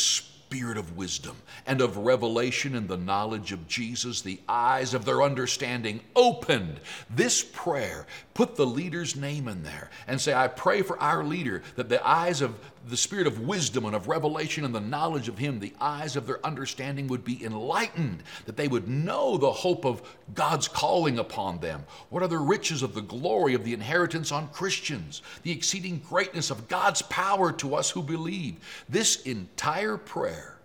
spirit 0.49 0.79
of 0.79 0.97
wisdom 0.97 1.35
and 1.67 1.81
of 1.81 1.97
revelation 1.97 2.77
and 2.77 2.87
the 2.87 2.97
knowledge 2.97 3.51
of 3.51 3.67
Jesus, 3.67 4.21
the 4.21 4.39
eyes 4.49 4.95
of 4.95 5.05
their 5.05 5.21
understanding 5.21 5.99
opened. 6.15 6.79
This 7.11 7.43
prayer, 7.43 8.07
put 8.33 8.55
the 8.55 8.65
leader's 8.65 9.17
name 9.17 9.49
in 9.49 9.65
there 9.65 9.91
and 10.07 10.21
say, 10.21 10.33
I 10.33 10.47
pray 10.47 10.83
for 10.83 10.97
our 11.01 11.25
leader 11.25 11.65
that 11.75 11.89
the 11.89 12.07
eyes 12.07 12.43
of 12.43 12.55
the 12.89 12.97
spirit 12.97 13.27
of 13.27 13.41
wisdom 13.41 13.85
and 13.85 13.95
of 13.95 14.09
revelation 14.09 14.65
and 14.65 14.75
the 14.75 14.81
knowledge 14.81 15.29
of 15.29 15.39
Him, 15.39 15.59
the 15.59 15.75
eyes 15.81 16.17
of 16.17 16.27
their 16.27 16.45
understanding 16.47 17.09
would 17.09 17.25
be 17.25 17.45
enlightened, 17.45 18.23
that 18.45 18.57
they 18.57 18.69
would 18.69 18.89
know 18.89 19.37
the 19.37 19.51
hope 19.51 19.85
of 19.85 20.03
God's 20.35 20.69
calling 20.69 21.19
upon 21.19 21.59
them. 21.59 21.85
What 22.11 22.23
are 22.23 22.29
the 22.29 22.39
riches 22.39 22.83
of 22.83 22.95
the 22.95 23.03
glory 23.03 23.55
of 23.55 23.65
the 23.65 23.75
inheritance 23.75 24.31
on 24.33 24.49
Christians, 24.49 25.23
the 25.43 25.53
exceeding 25.53 26.01
greatness 26.09 26.51
of 26.51 26.69
God's 26.69 27.03
power 27.03 27.53
to 27.53 27.75
us 27.75 27.91
who 27.91 28.03
believe? 28.03 28.57
This 28.89 29.23
entire 29.23 29.97
prayer 29.97 30.56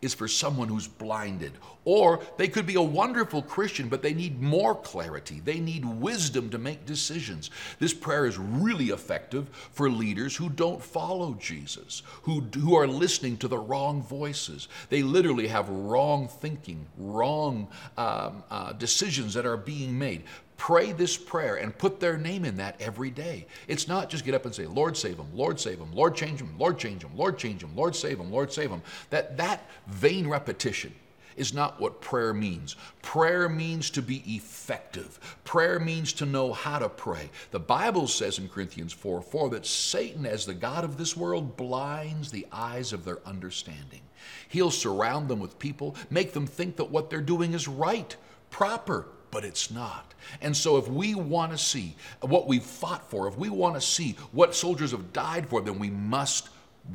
is 0.00 0.14
for 0.14 0.28
someone 0.28 0.68
who's 0.68 0.86
blinded. 0.86 1.52
Or 1.84 2.20
they 2.36 2.48
could 2.48 2.66
be 2.66 2.74
a 2.74 2.82
wonderful 2.82 3.42
Christian, 3.42 3.88
but 3.88 4.02
they 4.02 4.14
need 4.14 4.40
more 4.40 4.74
clarity. 4.74 5.40
They 5.40 5.58
need 5.58 5.84
wisdom 5.84 6.50
to 6.50 6.58
make 6.58 6.86
decisions. 6.86 7.50
This 7.78 7.94
prayer 7.94 8.26
is 8.26 8.38
really 8.38 8.90
effective 8.90 9.48
for 9.72 9.90
leaders 9.90 10.36
who 10.36 10.50
don't 10.50 10.82
follow 10.82 11.34
Jesus, 11.34 12.02
who, 12.22 12.40
who 12.40 12.76
are 12.76 12.86
listening 12.86 13.38
to 13.38 13.48
the 13.48 13.58
wrong 13.58 14.02
voices. 14.02 14.68
They 14.90 15.02
literally 15.02 15.48
have 15.48 15.68
wrong 15.68 16.28
thinking, 16.28 16.86
wrong 16.98 17.68
um, 17.96 18.44
uh, 18.50 18.72
decisions 18.74 19.34
that 19.34 19.46
are 19.46 19.56
being 19.56 19.98
made 19.98 20.24
pray 20.58 20.92
this 20.92 21.16
prayer 21.16 21.56
and 21.56 21.78
put 21.78 22.00
their 22.00 22.18
name 22.18 22.44
in 22.44 22.56
that 22.56 22.78
every 22.80 23.10
day. 23.10 23.46
It's 23.68 23.88
not 23.88 24.10
just 24.10 24.24
get 24.24 24.34
up 24.34 24.44
and 24.44 24.54
say, 24.54 24.66
Lord 24.66 24.96
save 24.96 25.16
them, 25.16 25.30
Lord 25.32 25.58
save 25.58 25.78
them, 25.78 25.92
Lord 25.94 26.14
change 26.14 26.40
them, 26.40 26.54
Lord 26.58 26.78
change 26.78 27.00
them, 27.00 27.16
Lord 27.16 27.38
change 27.38 27.62
them, 27.62 27.74
Lord 27.74 27.96
save 27.96 28.18
them, 28.18 28.30
Lord 28.30 28.52
save 28.52 28.68
them. 28.68 28.82
That, 29.08 29.38
that 29.38 29.70
vain 29.86 30.28
repetition 30.28 30.94
is 31.36 31.54
not 31.54 31.80
what 31.80 32.00
prayer 32.00 32.34
means. 32.34 32.74
Prayer 33.00 33.48
means 33.48 33.88
to 33.90 34.02
be 34.02 34.22
effective. 34.26 35.38
Prayer 35.44 35.78
means 35.78 36.12
to 36.14 36.26
know 36.26 36.52
how 36.52 36.80
to 36.80 36.88
pray. 36.88 37.30
The 37.52 37.60
Bible 37.60 38.08
says 38.08 38.38
in 38.38 38.48
Corinthians 38.48 38.92
4 38.92 39.22
4 39.22 39.50
that 39.50 39.64
Satan, 39.64 40.26
as 40.26 40.44
the 40.44 40.54
God 40.54 40.84
of 40.84 40.98
this 40.98 41.16
world, 41.16 41.56
blinds 41.56 42.30
the 42.30 42.46
eyes 42.52 42.92
of 42.92 43.04
their 43.04 43.20
understanding. 43.24 44.00
He'll 44.48 44.72
surround 44.72 45.28
them 45.28 45.38
with 45.38 45.58
people, 45.60 45.94
make 46.10 46.32
them 46.32 46.46
think 46.46 46.76
that 46.76 46.90
what 46.90 47.08
they're 47.08 47.20
doing 47.20 47.54
is 47.54 47.68
right, 47.68 48.14
proper, 48.50 49.06
but 49.30 49.44
it's 49.44 49.70
not. 49.70 50.14
And 50.40 50.56
so, 50.56 50.76
if 50.76 50.88
we 50.88 51.14
want 51.14 51.52
to 51.52 51.58
see 51.58 51.96
what 52.20 52.46
we've 52.46 52.62
fought 52.62 53.08
for, 53.10 53.28
if 53.28 53.36
we 53.36 53.48
want 53.48 53.74
to 53.74 53.80
see 53.80 54.16
what 54.32 54.54
soldiers 54.54 54.90
have 54.90 55.12
died 55.12 55.48
for, 55.48 55.60
then 55.60 55.78
we 55.78 55.90
must 55.90 56.48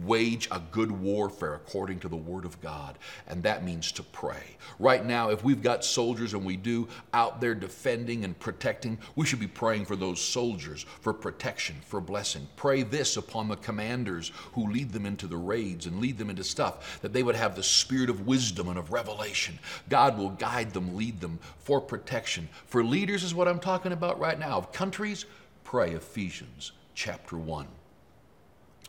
wage 0.04 0.48
a 0.52 0.62
good 0.72 0.92
warfare 0.92 1.56
according 1.56 2.00
to 2.00 2.08
the 2.08 2.16
Word 2.16 2.46
of 2.46 2.60
God, 2.62 2.98
and 3.28 3.44
that 3.44 3.64
means 3.64 3.92
to 3.94 4.04
pray. 4.04 4.58
Right 4.80 5.06
now, 5.06 5.30
if 5.30 5.44
we've 5.44 5.62
got 5.62 5.86
soldiers, 5.86 6.34
and 6.34 6.46
we 6.46 6.58
do, 6.58 6.88
out 7.14 7.42
there 7.42 7.56
defending 7.56 8.24
and 8.24 8.38
protecting, 8.40 8.98
we 9.16 9.26
should 9.26 9.40
be 9.40 9.48
praying 9.48 9.86
for 9.86 9.96
those 9.96 10.22
soldiers, 10.22 10.86
for 11.02 11.14
protection, 11.14 11.76
for 11.86 12.02
blessing. 12.02 12.48
Pray 12.56 12.84
this 12.84 13.18
upon 13.18 13.48
the 13.48 13.56
commanders 13.58 14.32
who 14.54 14.72
lead 14.72 14.92
them 14.92 15.06
into 15.06 15.28
the 15.28 15.38
raids 15.38 15.86
and 15.86 16.00
lead 16.00 16.18
them 16.18 16.30
into 16.30 16.44
stuff, 16.44 17.00
that 17.02 17.14
they 17.14 17.24
would 17.24 17.36
have 17.36 17.56
the 17.56 17.64
spirit 17.64 18.10
of 18.10 18.28
wisdom 18.28 18.68
and 18.70 18.78
of 18.78 18.92
revelation. 18.92 19.58
God 19.90 20.18
will 20.18 20.30
guide 20.30 20.72
them, 20.72 20.96
lead 20.96 21.20
them 21.20 21.40
for 21.60 21.82
protection. 21.82 22.50
For 22.66 22.84
leaders, 22.84 23.24
is 23.24 23.34
what 23.34 23.48
I'm 23.48 23.60
talking 23.60 23.92
about 23.92 24.20
right 24.20 24.38
now. 24.38 24.58
Of 24.58 24.72
countries, 24.72 25.26
pray 25.64 25.92
Ephesians 25.92 26.72
chapter 26.94 27.38
1. 27.38 27.68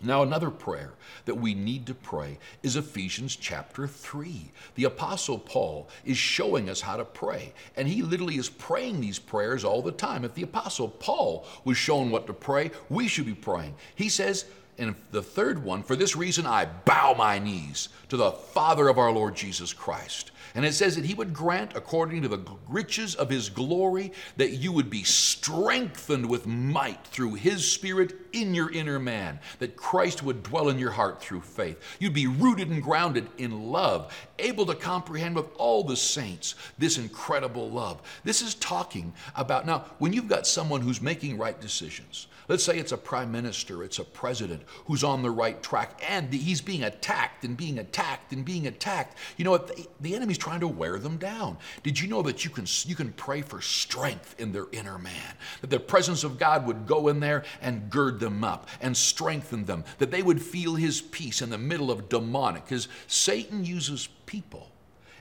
Now, 0.02 0.22
another 0.22 0.50
prayer 0.50 0.92
that 1.24 1.36
we 1.36 1.54
need 1.54 1.86
to 1.86 1.94
pray 1.94 2.38
is 2.62 2.76
Ephesians 2.76 3.36
chapter 3.36 3.86
3. 3.86 4.50
The 4.74 4.84
Apostle 4.84 5.38
Paul 5.38 5.88
is 6.04 6.18
showing 6.18 6.68
us 6.68 6.80
how 6.80 6.96
to 6.96 7.04
pray, 7.04 7.52
and 7.76 7.88
he 7.88 8.02
literally 8.02 8.36
is 8.36 8.50
praying 8.50 9.00
these 9.00 9.18
prayers 9.18 9.64
all 9.64 9.82
the 9.82 9.92
time. 9.92 10.24
If 10.24 10.34
the 10.34 10.42
Apostle 10.42 10.88
Paul 10.88 11.46
was 11.64 11.76
shown 11.76 12.10
what 12.10 12.26
to 12.26 12.32
pray, 12.32 12.70
we 12.90 13.08
should 13.08 13.26
be 13.26 13.34
praying. 13.34 13.74
He 13.94 14.08
says, 14.08 14.44
and 14.78 14.94
the 15.10 15.22
third 15.22 15.62
one, 15.62 15.82
for 15.82 15.96
this 15.96 16.16
reason 16.16 16.46
I 16.46 16.66
bow 16.66 17.14
my 17.16 17.38
knees 17.38 17.88
to 18.08 18.16
the 18.16 18.32
Father 18.32 18.88
of 18.88 18.98
our 18.98 19.12
Lord 19.12 19.34
Jesus 19.34 19.72
Christ 19.72 20.30
and 20.54 20.64
it 20.64 20.72
says 20.72 20.94
that 20.94 21.04
he 21.04 21.14
would 21.14 21.34
grant, 21.34 21.74
according 21.74 22.22
to 22.22 22.28
the 22.28 22.44
riches 22.68 23.16
of 23.16 23.28
his 23.28 23.48
glory, 23.48 24.12
that 24.36 24.52
you 24.52 24.70
would 24.70 24.88
be 24.88 25.02
strengthened 25.02 26.28
with 26.28 26.46
might 26.46 27.04
through 27.08 27.34
his 27.34 27.68
spirit 27.68 28.14
in 28.32 28.54
your 28.54 28.70
inner 28.70 29.00
man, 29.00 29.40
that 29.58 29.76
Christ 29.76 30.22
would 30.22 30.44
dwell 30.44 30.68
in 30.68 30.78
your 30.78 30.92
heart 30.92 31.20
through 31.20 31.40
faith. 31.40 31.80
You'd 31.98 32.14
be 32.14 32.28
rooted 32.28 32.70
and 32.70 32.82
grounded 32.82 33.26
in 33.36 33.72
love, 33.72 34.14
able 34.38 34.64
to 34.66 34.76
comprehend 34.76 35.34
with 35.34 35.46
all 35.56 35.82
the 35.82 35.96
saints 35.96 36.54
this 36.78 36.98
incredible 36.98 37.68
love. 37.68 38.00
This 38.22 38.40
is 38.40 38.54
talking 38.54 39.12
about 39.34 39.66
now, 39.66 39.86
when 39.98 40.12
you've 40.12 40.28
got 40.28 40.46
someone 40.46 40.82
who's 40.82 41.02
making 41.02 41.36
right 41.36 41.60
decisions, 41.60 42.28
Let's 42.48 42.62
say 42.62 42.78
it's 42.78 42.92
a 42.92 42.98
prime 42.98 43.32
minister, 43.32 43.82
it's 43.82 43.98
a 43.98 44.04
president 44.04 44.63
who's 44.86 45.04
on 45.04 45.22
the 45.22 45.30
right 45.30 45.62
track 45.62 46.00
and 46.08 46.32
he's 46.32 46.60
being 46.60 46.82
attacked 46.82 47.44
and 47.44 47.56
being 47.56 47.78
attacked 47.78 48.32
and 48.32 48.44
being 48.44 48.66
attacked. 48.66 49.16
You 49.36 49.44
know 49.44 49.50
what? 49.50 49.68
The, 49.68 49.86
the 50.00 50.14
enemy's 50.14 50.38
trying 50.38 50.60
to 50.60 50.68
wear 50.68 50.98
them 50.98 51.16
down. 51.16 51.58
Did 51.82 52.00
you 52.00 52.08
know 52.08 52.22
that 52.22 52.44
you 52.44 52.50
can, 52.50 52.66
you 52.84 52.94
can 52.94 53.12
pray 53.12 53.42
for 53.42 53.60
strength 53.60 54.34
in 54.38 54.52
their 54.52 54.66
inner 54.72 54.98
man? 54.98 55.34
That 55.60 55.70
the 55.70 55.80
presence 55.80 56.24
of 56.24 56.38
God 56.38 56.66
would 56.66 56.86
go 56.86 57.08
in 57.08 57.20
there 57.20 57.44
and 57.60 57.90
gird 57.90 58.20
them 58.20 58.44
up 58.44 58.68
and 58.80 58.96
strengthen 58.96 59.64
them, 59.64 59.84
that 59.98 60.10
they 60.10 60.22
would 60.22 60.40
feel 60.42 60.74
his 60.74 61.00
peace 61.00 61.42
in 61.42 61.50
the 61.50 61.58
middle 61.58 61.90
of 61.90 62.08
demonic, 62.08 62.64
because 62.64 62.88
Satan 63.06 63.64
uses 63.64 64.08
people 64.26 64.70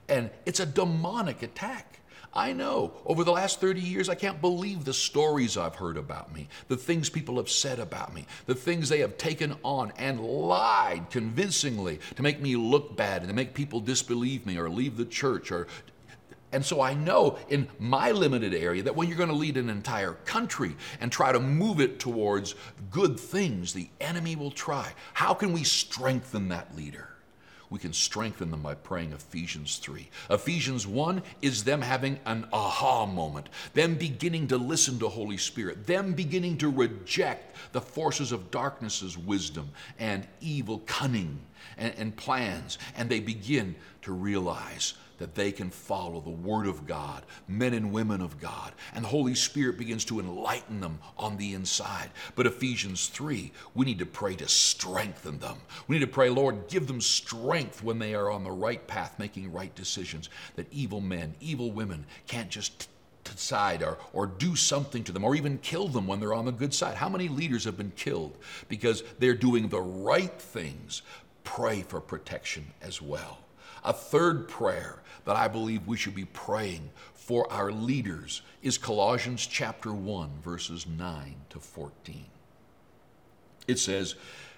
and 0.10 0.30
it's 0.46 0.60
a 0.60 0.66
demonic 0.66 1.44
attack. 1.44 2.00
I 2.36 2.54
know 2.54 2.94
over 3.06 3.24
the 3.24 3.32
last 3.32 3.62
30 3.62 3.80
years, 3.80 4.10
I 4.10 4.16
can't 4.16 4.42
believe 4.42 4.86
the 4.86 4.94
stories 4.94 5.56
I've 5.56 5.76
heard 5.76 5.98
about 5.98 6.34
me, 6.34 6.48
the 6.68 6.78
things 6.78 7.10
people 7.10 7.38
have 7.38 7.50
said 7.50 7.80
about 7.80 8.14
me, 8.14 8.26
the 8.48 8.56
things 8.56 8.90
they 8.90 9.00
have 9.00 9.18
taken 9.18 9.56
on 9.64 9.94
and 9.98 10.20
lied 10.20 11.10
convincingly 11.12 12.00
to 12.16 12.24
make 12.24 12.42
me 12.42 12.56
look 12.56 12.98
bad 12.98 13.22
and 13.22 13.30
to 13.30 13.36
make 13.36 13.54
people 13.54 13.80
disbelieve 13.80 14.46
me 14.46 14.58
or 14.58 14.70
leave 14.70 14.98
the 14.98 15.06
church 15.06 15.52
or 15.52 15.68
and 16.52 16.64
so 16.64 16.82
I 16.82 16.94
know 16.94 17.40
in 17.50 17.68
my 17.80 18.12
limited 18.12 18.54
area 18.54 18.84
that 18.84 18.96
when 18.96 19.08
you're 19.08 19.18
going 19.18 19.30
to 19.30 19.36
lead 19.36 19.58
an 19.58 19.72
entire 19.72 20.14
country 20.26 20.76
and 21.02 21.12
try 21.12 21.32
to 21.32 21.40
move 21.40 21.82
it 21.82 22.00
towards 22.00 22.54
good 22.92 23.20
things, 23.20 23.74
the 23.74 23.90
enemy 24.00 24.36
will 24.36 24.52
try. 24.52 24.94
How 25.14 25.34
can 25.34 25.52
we 25.52 25.64
strengthen 25.64 26.50
that 26.50 26.76
leader? 26.78 27.13
We 27.74 27.80
can 27.80 27.92
strengthen 27.92 28.52
them 28.52 28.62
by 28.62 28.76
praying 28.76 29.14
Ephesians 29.14 29.78
3. 29.78 30.08
Ephesians 30.30 30.86
1 30.86 31.24
is 31.42 31.64
them 31.64 31.82
having 31.82 32.20
an 32.28 32.46
aha 32.54 33.08
moment, 33.08 33.50
them 33.74 33.96
beginning 33.96 34.48
to 34.48 34.60
listen 34.60 35.00
to 35.00 35.10
Holy 35.10 35.38
Spirit, 35.38 35.88
them 35.88 36.14
beginning 36.14 36.56
to 36.60 36.70
reject 36.70 37.56
the 37.72 37.82
forces 37.82 38.32
of 38.32 38.52
darkness's 38.52 39.18
wisdom 39.18 39.72
and 39.98 40.28
evil 40.40 40.84
cunning 40.86 41.40
and, 41.78 41.94
and 41.98 42.16
plans, 42.16 42.78
and 42.96 43.10
they 43.10 43.20
begin 43.20 43.76
to 44.04 44.14
realize 44.14 44.94
that 45.20 45.36
they 45.36 45.52
can 45.52 45.70
follow 45.70 46.20
the 46.20 46.30
Word 46.30 46.68
of 46.68 46.86
God, 46.86 47.24
men 47.48 47.74
and 47.74 47.92
women 47.92 48.20
of 48.20 48.42
God, 48.42 48.74
and 48.94 49.06
the 49.06 49.10
Holy 49.10 49.36
Spirit 49.36 49.78
begins 49.78 50.04
to 50.06 50.20
enlighten 50.20 50.82
them 50.82 51.00
on 51.18 51.38
the 51.38 51.54
inside. 51.54 52.10
But 52.36 52.48
Ephesians 52.48 53.08
3, 53.08 53.52
we 53.76 53.86
need 53.86 54.00
to 54.00 54.06
pray 54.06 54.36
to 54.36 54.48
strengthen 54.48 55.40
them. 55.40 55.58
We 55.88 55.96
need 55.96 56.06
to 56.06 56.12
pray, 56.12 56.30
Lord, 56.30 56.68
give 56.68 56.88
them 56.88 57.00
strength 57.00 57.84
when 57.84 58.00
they 58.00 58.16
are 58.16 58.32
on 58.32 58.44
the 58.44 58.52
right 58.52 58.86
path, 58.88 59.18
making 59.20 59.52
right 59.52 59.74
decisions, 59.76 60.30
that 60.56 60.72
evil 60.74 61.00
men, 61.00 61.36
evil 61.40 61.72
women 61.72 62.06
can't 62.28 62.50
just 62.50 62.90
decide 63.24 63.82
or, 63.82 63.98
or 64.12 64.28
do 64.28 64.56
something 64.56 65.04
to 65.06 65.12
them 65.12 65.24
or 65.24 65.36
even 65.36 65.58
kill 65.60 65.88
them 65.88 66.08
when 66.08 66.20
they're 66.20 66.34
on 66.34 66.46
the 66.46 66.52
good 66.52 66.74
side. 66.74 66.96
How 66.96 67.10
many 67.10 67.28
leaders 67.30 67.64
have 67.64 67.78
been 67.78 67.94
killed 67.96 68.38
because 68.68 69.04
they're 69.20 69.34
doing 69.34 69.70
the 69.70 69.82
right 69.82 70.34
things? 70.34 71.02
Pray 71.44 71.82
for 71.82 72.00
protection 72.00 72.66
as 72.82 73.02
well. 73.02 73.40
A 73.84 73.94
third 73.94 74.48
prayer 74.48 75.00
that 75.26 75.36
I 75.36 75.48
believe 75.48 75.88
we 75.88 75.98
should 75.98 76.16
be 76.16 76.26
praying 76.26 76.90
for 77.14 77.52
our 77.52 77.72
leaders 77.72 78.42
is 78.62 78.78
Colossians 78.78 79.48
chapter 79.48 79.94
1, 79.94 80.30
verses 80.44 80.86
9 80.88 81.36
to 81.50 81.60
14. 81.60 82.26
It 83.68 83.80
says, 83.80 84.16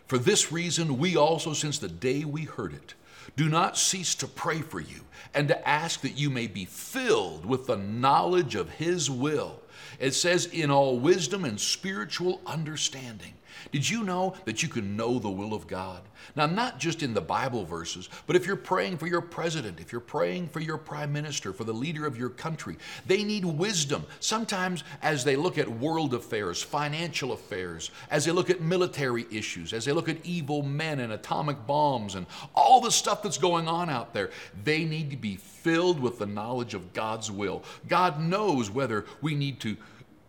For 0.07 0.17
this 0.17 0.51
reason, 0.51 0.97
we 0.97 1.15
also, 1.15 1.53
since 1.53 1.77
the 1.77 1.87
day 1.87 2.25
we 2.25 2.43
heard 2.43 2.73
it, 2.73 2.95
do 3.35 3.49
not 3.49 3.77
cease 3.77 4.15
to 4.15 4.27
pray 4.27 4.61
for 4.61 4.79
you 4.79 5.01
and 5.33 5.47
to 5.47 5.67
ask 5.67 6.01
that 6.01 6.17
you 6.17 6.29
may 6.29 6.47
be 6.47 6.65
filled 6.65 7.45
with 7.45 7.67
the 7.67 7.77
knowledge 7.77 8.55
of 8.55 8.69
His 8.69 9.09
will 9.09 9.59
It 9.99 10.13
says, 10.13 10.45
in 10.47 10.71
all 10.71 10.99
wisdom 10.99 11.45
and 11.45 11.59
spiritual 11.59 12.41
understanding. 12.45 13.33
Did 13.71 13.89
you 13.89 14.03
know 14.03 14.35
that 14.45 14.63
you 14.63 14.69
can 14.69 14.95
know 14.95 15.19
the 15.19 15.29
will 15.29 15.53
of 15.53 15.67
God? 15.67 16.01
Now, 16.35 16.45
not 16.45 16.79
just 16.79 17.03
in 17.03 17.13
the 17.13 17.21
Bible 17.21 17.65
verses, 17.65 18.09
but 18.25 18.35
if 18.35 18.45
you're 18.45 18.55
praying 18.55 18.97
for 18.97 19.07
your 19.07 19.21
president, 19.21 19.79
if 19.79 19.91
you're 19.91 20.01
praying 20.01 20.47
for 20.47 20.59
your 20.59 20.77
prime 20.77 21.13
minister, 21.13 21.53
for 21.53 21.63
the 21.63 21.73
leader 21.73 22.05
of 22.05 22.17
your 22.17 22.29
country, 22.29 22.77
they 23.05 23.23
need 23.23 23.45
wisdom. 23.45 24.05
Sometimes, 24.19 24.83
as 25.01 25.23
they 25.23 25.35
look 25.35 25.57
at 25.57 25.69
world 25.69 26.13
affairs, 26.13 26.61
financial 26.61 27.31
affairs, 27.31 27.91
as 28.09 28.25
they 28.25 28.31
look 28.31 28.49
at 28.49 28.61
military 28.61 29.25
issues, 29.31 29.73
as 29.73 29.85
they 29.85 29.91
look 29.91 30.09
at 30.09 30.25
evil 30.25 30.63
men 30.63 30.99
and 30.99 31.13
atomic 31.13 31.65
bombs 31.67 32.15
and 32.15 32.25
all 32.55 32.81
the 32.81 32.91
stuff 32.91 33.21
that's 33.21 33.37
going 33.37 33.67
on 33.67 33.89
out 33.89 34.13
there, 34.13 34.31
they 34.63 34.83
need 34.83 35.11
to 35.11 35.17
be 35.17 35.35
filled 35.35 35.99
with 35.99 36.19
the 36.19 36.25
knowledge 36.25 36.73
of 36.73 36.93
God's 36.93 37.31
will. 37.31 37.63
God 37.87 38.19
knows 38.19 38.69
whether 38.69 39.05
we 39.21 39.35
need 39.35 39.59
to 39.61 39.77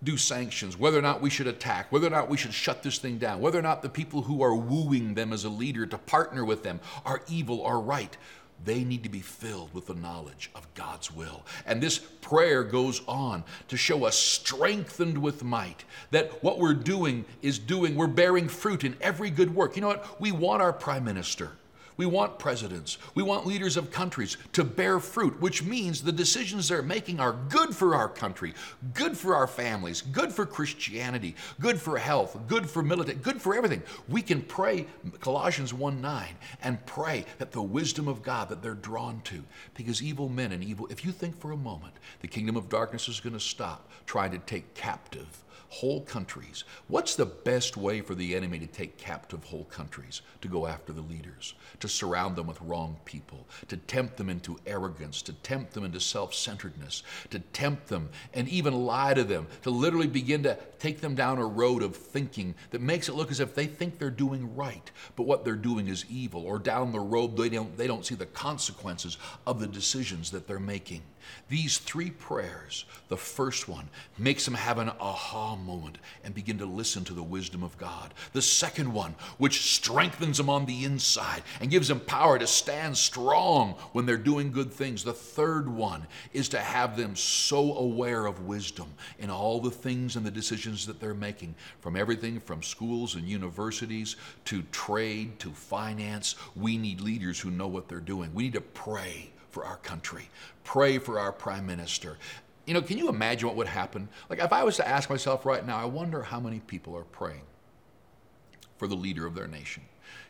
do 0.06 0.16
sanctions, 0.16 0.78
whether 0.78 0.98
or 0.98 1.02
not 1.02 1.20
we 1.20 1.28
should 1.28 1.48
attack, 1.48 1.90
whether 1.92 2.06
or 2.06 2.10
not 2.10 2.30
we 2.30 2.36
should 2.38 2.54
shut 2.54 2.82
this 2.82 2.98
thing 2.98 3.18
down, 3.18 3.40
whether 3.40 3.58
or 3.58 3.62
not 3.62 3.82
the 3.82 3.88
people 3.88 4.22
who 4.22 4.42
are 4.42 4.54
wooing 4.54 5.12
them 5.12 5.32
as 5.32 5.44
a 5.44 5.50
leader 5.50 5.84
to 5.84 5.98
partner 5.98 6.44
with 6.44 6.62
them 6.62 6.80
are 7.04 7.20
evil 7.28 7.60
or 7.60 7.80
right. 7.80 8.16
They 8.64 8.84
need 8.84 9.02
to 9.02 9.10
be 9.10 9.20
filled 9.20 9.74
with 9.74 9.86
the 9.86 9.94
knowledge 9.94 10.50
of 10.54 10.72
God's 10.74 11.12
will. 11.12 11.44
And 11.66 11.82
this 11.82 11.98
prayer 11.98 12.64
goes 12.64 13.02
on 13.06 13.44
to 13.68 13.76
show 13.76 14.04
us 14.04 14.16
strengthened 14.16 15.18
with 15.18 15.44
might 15.44 15.84
that 16.10 16.42
what 16.42 16.58
we're 16.58 16.72
doing 16.72 17.26
is 17.42 17.58
doing, 17.58 17.96
we're 17.96 18.06
bearing 18.06 18.48
fruit 18.48 18.84
in 18.84 18.96
every 19.02 19.28
good 19.28 19.54
work. 19.54 19.76
You 19.76 19.82
know 19.82 19.88
what? 19.88 20.20
We 20.20 20.32
want 20.32 20.62
our 20.62 20.72
prime 20.72 21.04
minister 21.04 21.50
we 21.96 22.06
want 22.06 22.38
presidents. 22.38 22.98
We 23.14 23.22
want 23.22 23.46
leaders 23.46 23.76
of 23.76 23.90
countries 23.90 24.36
to 24.52 24.64
bear 24.64 25.00
fruit, 25.00 25.40
which 25.40 25.62
means 25.62 26.02
the 26.02 26.12
decisions 26.12 26.68
they're 26.68 26.82
making 26.82 27.20
are 27.20 27.32
good 27.48 27.74
for 27.74 27.94
our 27.94 28.08
country, 28.08 28.54
good 28.92 29.16
for 29.16 29.34
our 29.34 29.46
families, 29.46 30.02
good 30.02 30.32
for 30.32 30.44
Christianity, 30.44 31.34
good 31.60 31.80
for 31.80 31.96
health, 31.96 32.38
good 32.46 32.68
for 32.68 32.82
military, 32.82 33.16
good 33.18 33.40
for 33.40 33.54
everything. 33.54 33.82
We 34.08 34.22
can 34.22 34.42
pray 34.42 34.86
Colossians 35.20 35.72
1 35.72 36.00
9 36.00 36.26
and 36.62 36.84
pray 36.86 37.24
that 37.38 37.52
the 37.52 37.62
wisdom 37.62 38.08
of 38.08 38.22
God 38.22 38.48
that 38.50 38.62
they're 38.62 38.74
drawn 38.74 39.20
to, 39.22 39.42
because 39.74 40.02
evil 40.02 40.28
men 40.28 40.52
and 40.52 40.62
evil, 40.62 40.86
if 40.88 41.04
you 41.04 41.12
think 41.12 41.38
for 41.38 41.52
a 41.52 41.56
moment 41.56 41.94
the 42.20 42.28
kingdom 42.28 42.56
of 42.56 42.68
darkness 42.68 43.08
is 43.08 43.20
going 43.20 43.32
to 43.32 43.40
stop 43.40 43.88
trying 44.04 44.30
to 44.32 44.38
take 44.38 44.74
captive 44.74 45.44
whole 45.76 46.00
countries. 46.00 46.64
What's 46.88 47.16
the 47.16 47.26
best 47.26 47.76
way 47.76 48.00
for 48.00 48.14
the 48.14 48.34
enemy 48.34 48.58
to 48.60 48.66
take 48.66 48.96
captive 48.96 49.44
whole 49.44 49.64
countries? 49.64 50.22
To 50.40 50.48
go 50.48 50.66
after 50.66 50.92
the 50.92 51.02
leaders, 51.02 51.54
to 51.80 51.88
surround 51.88 52.36
them 52.36 52.46
with 52.46 52.60
wrong 52.62 52.96
people, 53.04 53.46
to 53.68 53.76
tempt 53.76 54.16
them 54.16 54.30
into 54.30 54.58
arrogance, 54.66 55.20
to 55.22 55.34
tempt 55.34 55.74
them 55.74 55.84
into 55.84 56.00
self 56.00 56.34
centeredness, 56.34 57.02
to 57.30 57.40
tempt 57.40 57.88
them 57.88 58.08
and 58.32 58.48
even 58.48 58.72
lie 58.72 59.12
to 59.12 59.24
them, 59.24 59.46
to 59.62 59.70
literally 59.70 60.06
begin 60.06 60.42
to 60.44 60.56
take 60.78 61.00
them 61.00 61.14
down 61.14 61.38
a 61.38 61.46
road 61.46 61.82
of 61.82 61.94
thinking 61.94 62.54
that 62.70 62.80
makes 62.80 63.08
it 63.08 63.14
look 63.14 63.30
as 63.30 63.40
if 63.40 63.54
they 63.54 63.66
think 63.66 63.98
they're 63.98 64.10
doing 64.10 64.54
right, 64.56 64.90
but 65.14 65.26
what 65.26 65.44
they're 65.44 65.56
doing 65.56 65.88
is 65.88 66.04
evil, 66.08 66.44
or 66.46 66.58
down 66.58 66.92
the 66.92 67.00
road 67.00 67.36
they 67.36 67.48
don't, 67.48 67.76
they 67.76 67.86
don't 67.86 68.06
see 68.06 68.14
the 68.14 68.26
consequences 68.26 69.18
of 69.46 69.60
the 69.60 69.66
decisions 69.66 70.30
that 70.30 70.46
they're 70.46 70.58
making. 70.58 71.02
These 71.48 71.78
three 71.78 72.10
prayers, 72.10 72.84
the 73.08 73.16
first 73.16 73.68
one 73.68 73.88
makes 74.18 74.44
them 74.44 74.54
have 74.54 74.78
an 74.78 74.90
aha 75.00 75.56
moment 75.66 75.98
and 76.24 76.34
begin 76.34 76.58
to 76.58 76.66
listen 76.66 77.04
to 77.04 77.12
the 77.12 77.22
wisdom 77.22 77.62
of 77.62 77.76
God. 77.76 78.14
The 78.32 78.42
second 78.42 78.92
one, 78.92 79.14
which 79.38 79.74
strengthens 79.74 80.38
them 80.38 80.48
on 80.48 80.66
the 80.66 80.84
inside 80.84 81.42
and 81.60 81.70
gives 81.70 81.88
them 81.88 82.00
power 82.00 82.38
to 82.38 82.46
stand 82.46 82.96
strong 82.96 83.72
when 83.92 84.06
they're 84.06 84.16
doing 84.16 84.52
good 84.52 84.72
things. 84.72 85.04
The 85.04 85.12
third 85.12 85.68
one 85.68 86.06
is 86.32 86.48
to 86.50 86.60
have 86.60 86.96
them 86.96 87.16
so 87.16 87.76
aware 87.76 88.26
of 88.26 88.46
wisdom 88.46 88.86
in 89.18 89.30
all 89.30 89.60
the 89.60 89.70
things 89.70 90.16
and 90.16 90.24
the 90.24 90.30
decisions 90.30 90.86
that 90.86 91.00
they're 91.00 91.14
making, 91.14 91.54
from 91.80 91.96
everything 91.96 92.40
from 92.40 92.62
schools 92.62 93.14
and 93.14 93.28
universities 93.28 94.16
to 94.44 94.62
trade 94.72 95.38
to 95.40 95.50
finance. 95.50 96.36
We 96.54 96.78
need 96.78 97.00
leaders 97.00 97.40
who 97.40 97.50
know 97.50 97.68
what 97.68 97.88
they're 97.88 98.00
doing. 98.00 98.32
We 98.32 98.44
need 98.44 98.52
to 98.54 98.60
pray 98.60 99.30
for 99.50 99.64
our 99.64 99.76
country, 99.76 100.28
pray 100.64 100.98
for 100.98 101.18
our 101.18 101.32
prime 101.32 101.66
minister. 101.66 102.18
You 102.66 102.74
know, 102.74 102.82
can 102.82 102.98
you 102.98 103.08
imagine 103.08 103.46
what 103.46 103.56
would 103.56 103.68
happen? 103.68 104.08
Like, 104.28 104.40
if 104.40 104.52
I 104.52 104.64
was 104.64 104.76
to 104.76 104.86
ask 104.86 105.08
myself 105.08 105.46
right 105.46 105.64
now, 105.64 105.78
I 105.78 105.84
wonder 105.84 106.22
how 106.22 106.40
many 106.40 106.60
people 106.60 106.96
are 106.96 107.04
praying 107.04 107.44
for 108.76 108.88
the 108.88 108.96
leader 108.96 109.24
of 109.24 109.34
their 109.34 109.46
nation. 109.46 109.84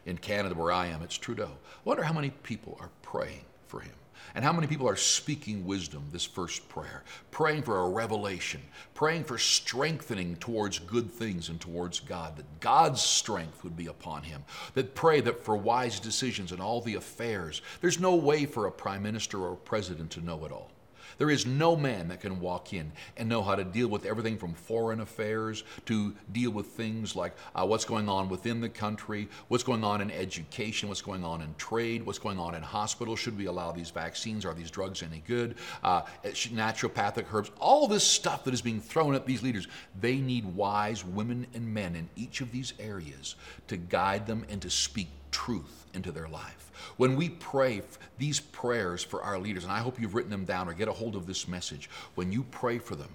In 0.05 0.19
Canada, 0.19 0.55
where 0.55 0.71
I 0.71 0.87
am, 0.87 1.03
it's 1.03 1.17
Trudeau. 1.17 1.51
I 1.51 1.81
wonder 1.85 2.03
how 2.03 2.13
many 2.13 2.31
people 2.31 2.77
are 2.81 2.91
praying 3.03 3.45
for 3.67 3.81
him. 3.81 3.95
And 4.35 4.45
how 4.45 4.53
many 4.53 4.67
people 4.67 4.89
are 4.89 4.97
speaking 4.97 5.65
wisdom 5.65 6.05
this 6.13 6.27
first 6.27 6.69
prayer, 6.69 7.05
praying 7.31 7.63
for 7.63 7.79
a 7.79 7.89
revelation, 7.89 8.61
praying 8.93 9.25
for 9.25 9.39
strengthening 9.39 10.37
towards 10.37 10.79
good 10.79 11.11
things 11.11 11.49
and 11.49 11.59
towards 11.59 12.01
God, 12.01 12.37
that 12.37 12.61
God's 12.61 13.01
strength 13.01 13.65
would 13.65 13.77
be 13.77 13.87
upon 13.87 14.25
him, 14.25 14.45
that 14.75 14.95
pray 14.95 15.23
that 15.23 15.43
for 15.43 15.57
wise 15.57 16.01
decisions 16.01 16.53
in 16.53 16.61
all 16.61 16.83
the 16.83 16.97
affairs. 16.97 17.63
There's 17.81 17.99
no 17.99 18.15
way 18.15 18.45
for 18.45 18.67
a 18.67 18.73
prime 18.73 19.03
minister 19.03 19.39
or 19.39 19.55
a 19.55 19.57
president 19.57 20.11
to 20.13 20.21
know 20.21 20.45
it 20.45 20.53
all. 20.53 20.71
There 21.19 21.31
is 21.31 21.47
no 21.47 21.77
man 21.77 22.09
that 22.09 22.21
can 22.21 22.41
walk 22.41 22.73
in 22.73 22.93
and 23.17 23.29
know 23.29 23.43
how 23.43 23.55
to 23.55 23.65
deal 23.65 23.89
with 23.89 24.05
everything 24.05 24.37
from 24.37 24.55
foreign 24.55 25.01
affairs 25.01 25.65
to 25.87 26.15
deal 26.33 26.51
with 26.51 26.67
things 26.67 27.17
like 27.17 27.35
uh, 27.55 27.67
what's 27.67 27.85
going 27.85 28.09
on 28.09 28.29
within 28.29 28.61
the 28.61 28.69
country, 28.69 29.29
what's 29.49 29.65
going 29.65 29.85
on 29.85 30.01
in 30.01 30.11
education, 30.11 30.89
what's 30.89 31.03
going 31.03 31.25
on 31.25 31.43
in 31.43 31.55
trade, 31.57 32.05
what's 32.05 32.19
going 32.19 32.39
on 32.39 32.55
in 32.55 32.63
hospitals. 32.63 33.19
Should 33.19 33.39
we 33.39 33.47
allow 33.47 33.73
these 33.73 33.91
vaccines? 33.91 34.45
Are 34.45 34.55
these 34.55 34.71
drugs 34.71 35.03
any 35.03 35.23
good? 35.27 35.57
Uh, 35.83 36.03
naturopathic 36.25 37.27
herbs, 37.33 37.51
all 37.59 37.89
this 37.89 38.05
stuff 38.05 38.45
that 38.45 38.55
is 38.55 38.63
being 38.63 38.81
thrown 38.81 39.15
at 39.15 39.27
these 39.27 39.43
leaders. 39.43 39.69
They 40.01 40.17
need 40.17 40.45
wise 40.45 41.05
women 41.05 41.47
and 41.55 41.73
men 41.73 41.97
in 41.97 42.09
each 42.17 42.41
of 42.41 42.53
these 42.53 42.75
areas 42.79 43.37
to 43.69 43.77
guide 43.77 44.27
them 44.27 44.45
and 44.51 44.61
to 44.63 44.71
speak 44.71 45.09
truth 45.31 45.87
into 45.95 46.13
their 46.13 46.29
life. 46.29 46.66
When 46.97 47.17
we 47.17 47.29
pray 47.29 47.83
these 48.19 48.41
prayers 48.41 49.03
for 49.03 49.23
our 49.23 49.39
leaders, 49.39 49.65
and 49.65 49.73
I 49.73 49.79
hope 49.79 50.01
you've 50.01 50.15
written 50.15 50.31
them 50.31 50.45
down 50.45 50.69
or 50.69 50.75
get 50.75 50.89
a 50.89 50.93
hold 50.93 51.17
of 51.17 51.27
this 51.27 51.49
message, 51.49 51.91
when 52.15 52.33
you 52.33 52.45
pray 52.45 52.79
for 52.79 52.97
them, 52.97 53.11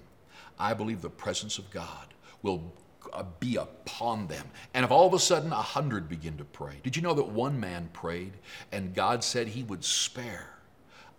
I 0.60 0.74
believe 0.74 1.02
the 1.02 1.10
presence 1.10 1.58
of 1.58 1.70
God 1.72 2.14
will 2.44 2.74
uh, 3.14 3.24
be 3.40 3.56
upon 3.56 4.28
them. 4.28 4.48
And 4.74 4.86
if 4.86 4.92
all 4.92 5.08
of 5.08 5.14
a 5.14 5.20
sudden 5.20 5.52
a 5.52 5.56
hundred 5.56 6.08
begin 6.08 6.38
to 6.38 6.46
pray, 6.46 6.76
did 6.84 6.96
you 6.96 7.02
know 7.02 7.14
that 7.14 7.28
one 7.28 7.60
man 7.60 7.90
prayed 7.94 8.34
and 8.72 8.94
God 8.94 9.24
said 9.24 9.48
he 9.48 9.64
would 9.64 9.84
spare 9.84 10.48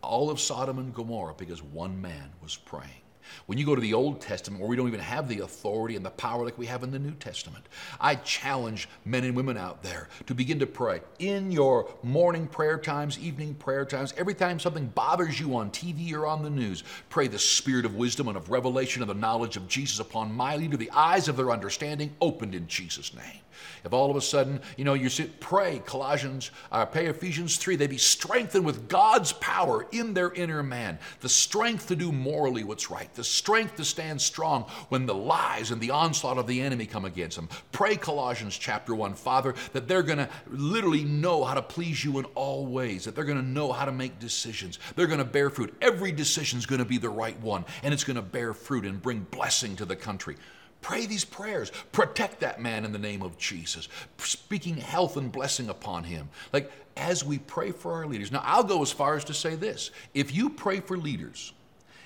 all 0.00 0.30
of 0.30 0.40
Sodom 0.40 0.78
and 0.78 0.94
Gomorrah 0.94 1.34
because 1.36 1.62
one 1.62 2.00
man 2.00 2.30
was 2.42 2.56
praying? 2.56 3.02
When 3.46 3.58
you 3.58 3.66
go 3.66 3.74
to 3.74 3.80
the 3.80 3.94
Old 3.94 4.20
Testament, 4.20 4.60
where 4.60 4.68
we 4.68 4.76
don't 4.76 4.88
even 4.88 5.00
have 5.00 5.28
the 5.28 5.40
authority 5.40 5.96
and 5.96 6.04
the 6.04 6.10
power 6.10 6.44
like 6.44 6.58
we 6.58 6.66
have 6.66 6.82
in 6.82 6.90
the 6.90 6.98
New 6.98 7.12
Testament, 7.12 7.64
I 8.00 8.16
challenge 8.16 8.88
men 9.04 9.24
and 9.24 9.36
women 9.36 9.56
out 9.56 9.82
there 9.82 10.08
to 10.26 10.34
begin 10.34 10.58
to 10.60 10.66
pray 10.66 11.00
in 11.18 11.50
your 11.50 11.88
morning 12.02 12.46
prayer 12.46 12.78
times, 12.78 13.18
evening 13.18 13.54
prayer 13.54 13.84
times, 13.84 14.14
every 14.16 14.34
time 14.34 14.58
something 14.58 14.86
bothers 14.88 15.38
you 15.38 15.56
on 15.56 15.70
TV 15.70 16.12
or 16.14 16.26
on 16.26 16.42
the 16.42 16.50
news, 16.50 16.84
pray 17.10 17.28
the 17.28 17.38
spirit 17.38 17.84
of 17.84 17.96
wisdom 17.96 18.28
and 18.28 18.36
of 18.36 18.50
revelation 18.50 19.02
of 19.02 19.08
the 19.08 19.14
knowledge 19.14 19.56
of 19.56 19.68
Jesus 19.68 20.00
upon 20.00 20.32
my 20.32 20.56
leader, 20.56 20.76
the 20.76 20.90
eyes 20.90 21.28
of 21.28 21.36
their 21.36 21.50
understanding 21.50 22.14
opened 22.20 22.54
in 22.54 22.66
Jesus' 22.66 23.14
name. 23.14 23.40
If 23.84 23.92
all 23.92 24.10
of 24.10 24.16
a 24.16 24.20
sudden, 24.20 24.60
you 24.76 24.84
know, 24.84 24.94
you 24.94 25.08
sit, 25.08 25.40
pray 25.40 25.80
Colossians, 25.84 26.50
uh, 26.70 26.84
pray 26.86 27.06
Ephesians 27.06 27.56
3, 27.56 27.76
they 27.76 27.86
be 27.86 27.98
strengthened 27.98 28.64
with 28.64 28.88
God's 28.88 29.32
power 29.34 29.86
in 29.92 30.14
their 30.14 30.32
inner 30.32 30.62
man, 30.62 30.98
the 31.20 31.28
strength 31.28 31.88
to 31.88 31.96
do 31.96 32.12
morally 32.12 32.64
what's 32.64 32.90
right, 32.90 33.11
the 33.14 33.24
strength 33.24 33.76
to 33.76 33.84
stand 33.84 34.20
strong 34.20 34.62
when 34.88 35.06
the 35.06 35.14
lies 35.14 35.70
and 35.70 35.80
the 35.80 35.90
onslaught 35.90 36.38
of 36.38 36.46
the 36.46 36.60
enemy 36.60 36.86
come 36.86 37.04
against 37.04 37.36
them. 37.36 37.48
Pray 37.72 37.96
Colossians 37.96 38.56
chapter 38.56 38.94
1, 38.94 39.14
Father, 39.14 39.54
that 39.72 39.88
they're 39.88 40.02
going 40.02 40.18
to 40.18 40.28
literally 40.48 41.04
know 41.04 41.44
how 41.44 41.54
to 41.54 41.62
please 41.62 42.04
you 42.04 42.18
in 42.18 42.24
all 42.34 42.66
ways, 42.66 43.04
that 43.04 43.14
they're 43.14 43.24
going 43.24 43.40
to 43.40 43.46
know 43.46 43.72
how 43.72 43.84
to 43.84 43.92
make 43.92 44.18
decisions. 44.18 44.78
They're 44.96 45.06
going 45.06 45.18
to 45.18 45.24
bear 45.24 45.50
fruit. 45.50 45.74
Every 45.80 46.12
decision 46.12 46.58
is 46.58 46.66
going 46.66 46.80
to 46.80 46.84
be 46.84 46.98
the 46.98 47.10
right 47.10 47.38
one, 47.40 47.64
and 47.82 47.92
it's 47.92 48.04
going 48.04 48.16
to 48.16 48.22
bear 48.22 48.54
fruit 48.54 48.84
and 48.84 49.00
bring 49.00 49.26
blessing 49.30 49.76
to 49.76 49.84
the 49.84 49.96
country. 49.96 50.36
Pray 50.80 51.06
these 51.06 51.24
prayers. 51.24 51.70
Protect 51.92 52.40
that 52.40 52.60
man 52.60 52.84
in 52.84 52.92
the 52.92 52.98
name 52.98 53.22
of 53.22 53.38
Jesus, 53.38 53.88
speaking 54.18 54.76
health 54.76 55.16
and 55.16 55.30
blessing 55.30 55.68
upon 55.68 56.02
him. 56.02 56.28
Like 56.52 56.72
as 56.96 57.24
we 57.24 57.38
pray 57.38 57.70
for 57.70 57.92
our 57.92 58.06
leaders. 58.06 58.32
Now, 58.32 58.42
I'll 58.44 58.64
go 58.64 58.82
as 58.82 58.92
far 58.92 59.16
as 59.16 59.24
to 59.24 59.34
say 59.34 59.54
this 59.54 59.90
if 60.14 60.34
you 60.34 60.50
pray 60.50 60.80
for 60.80 60.96
leaders, 60.96 61.52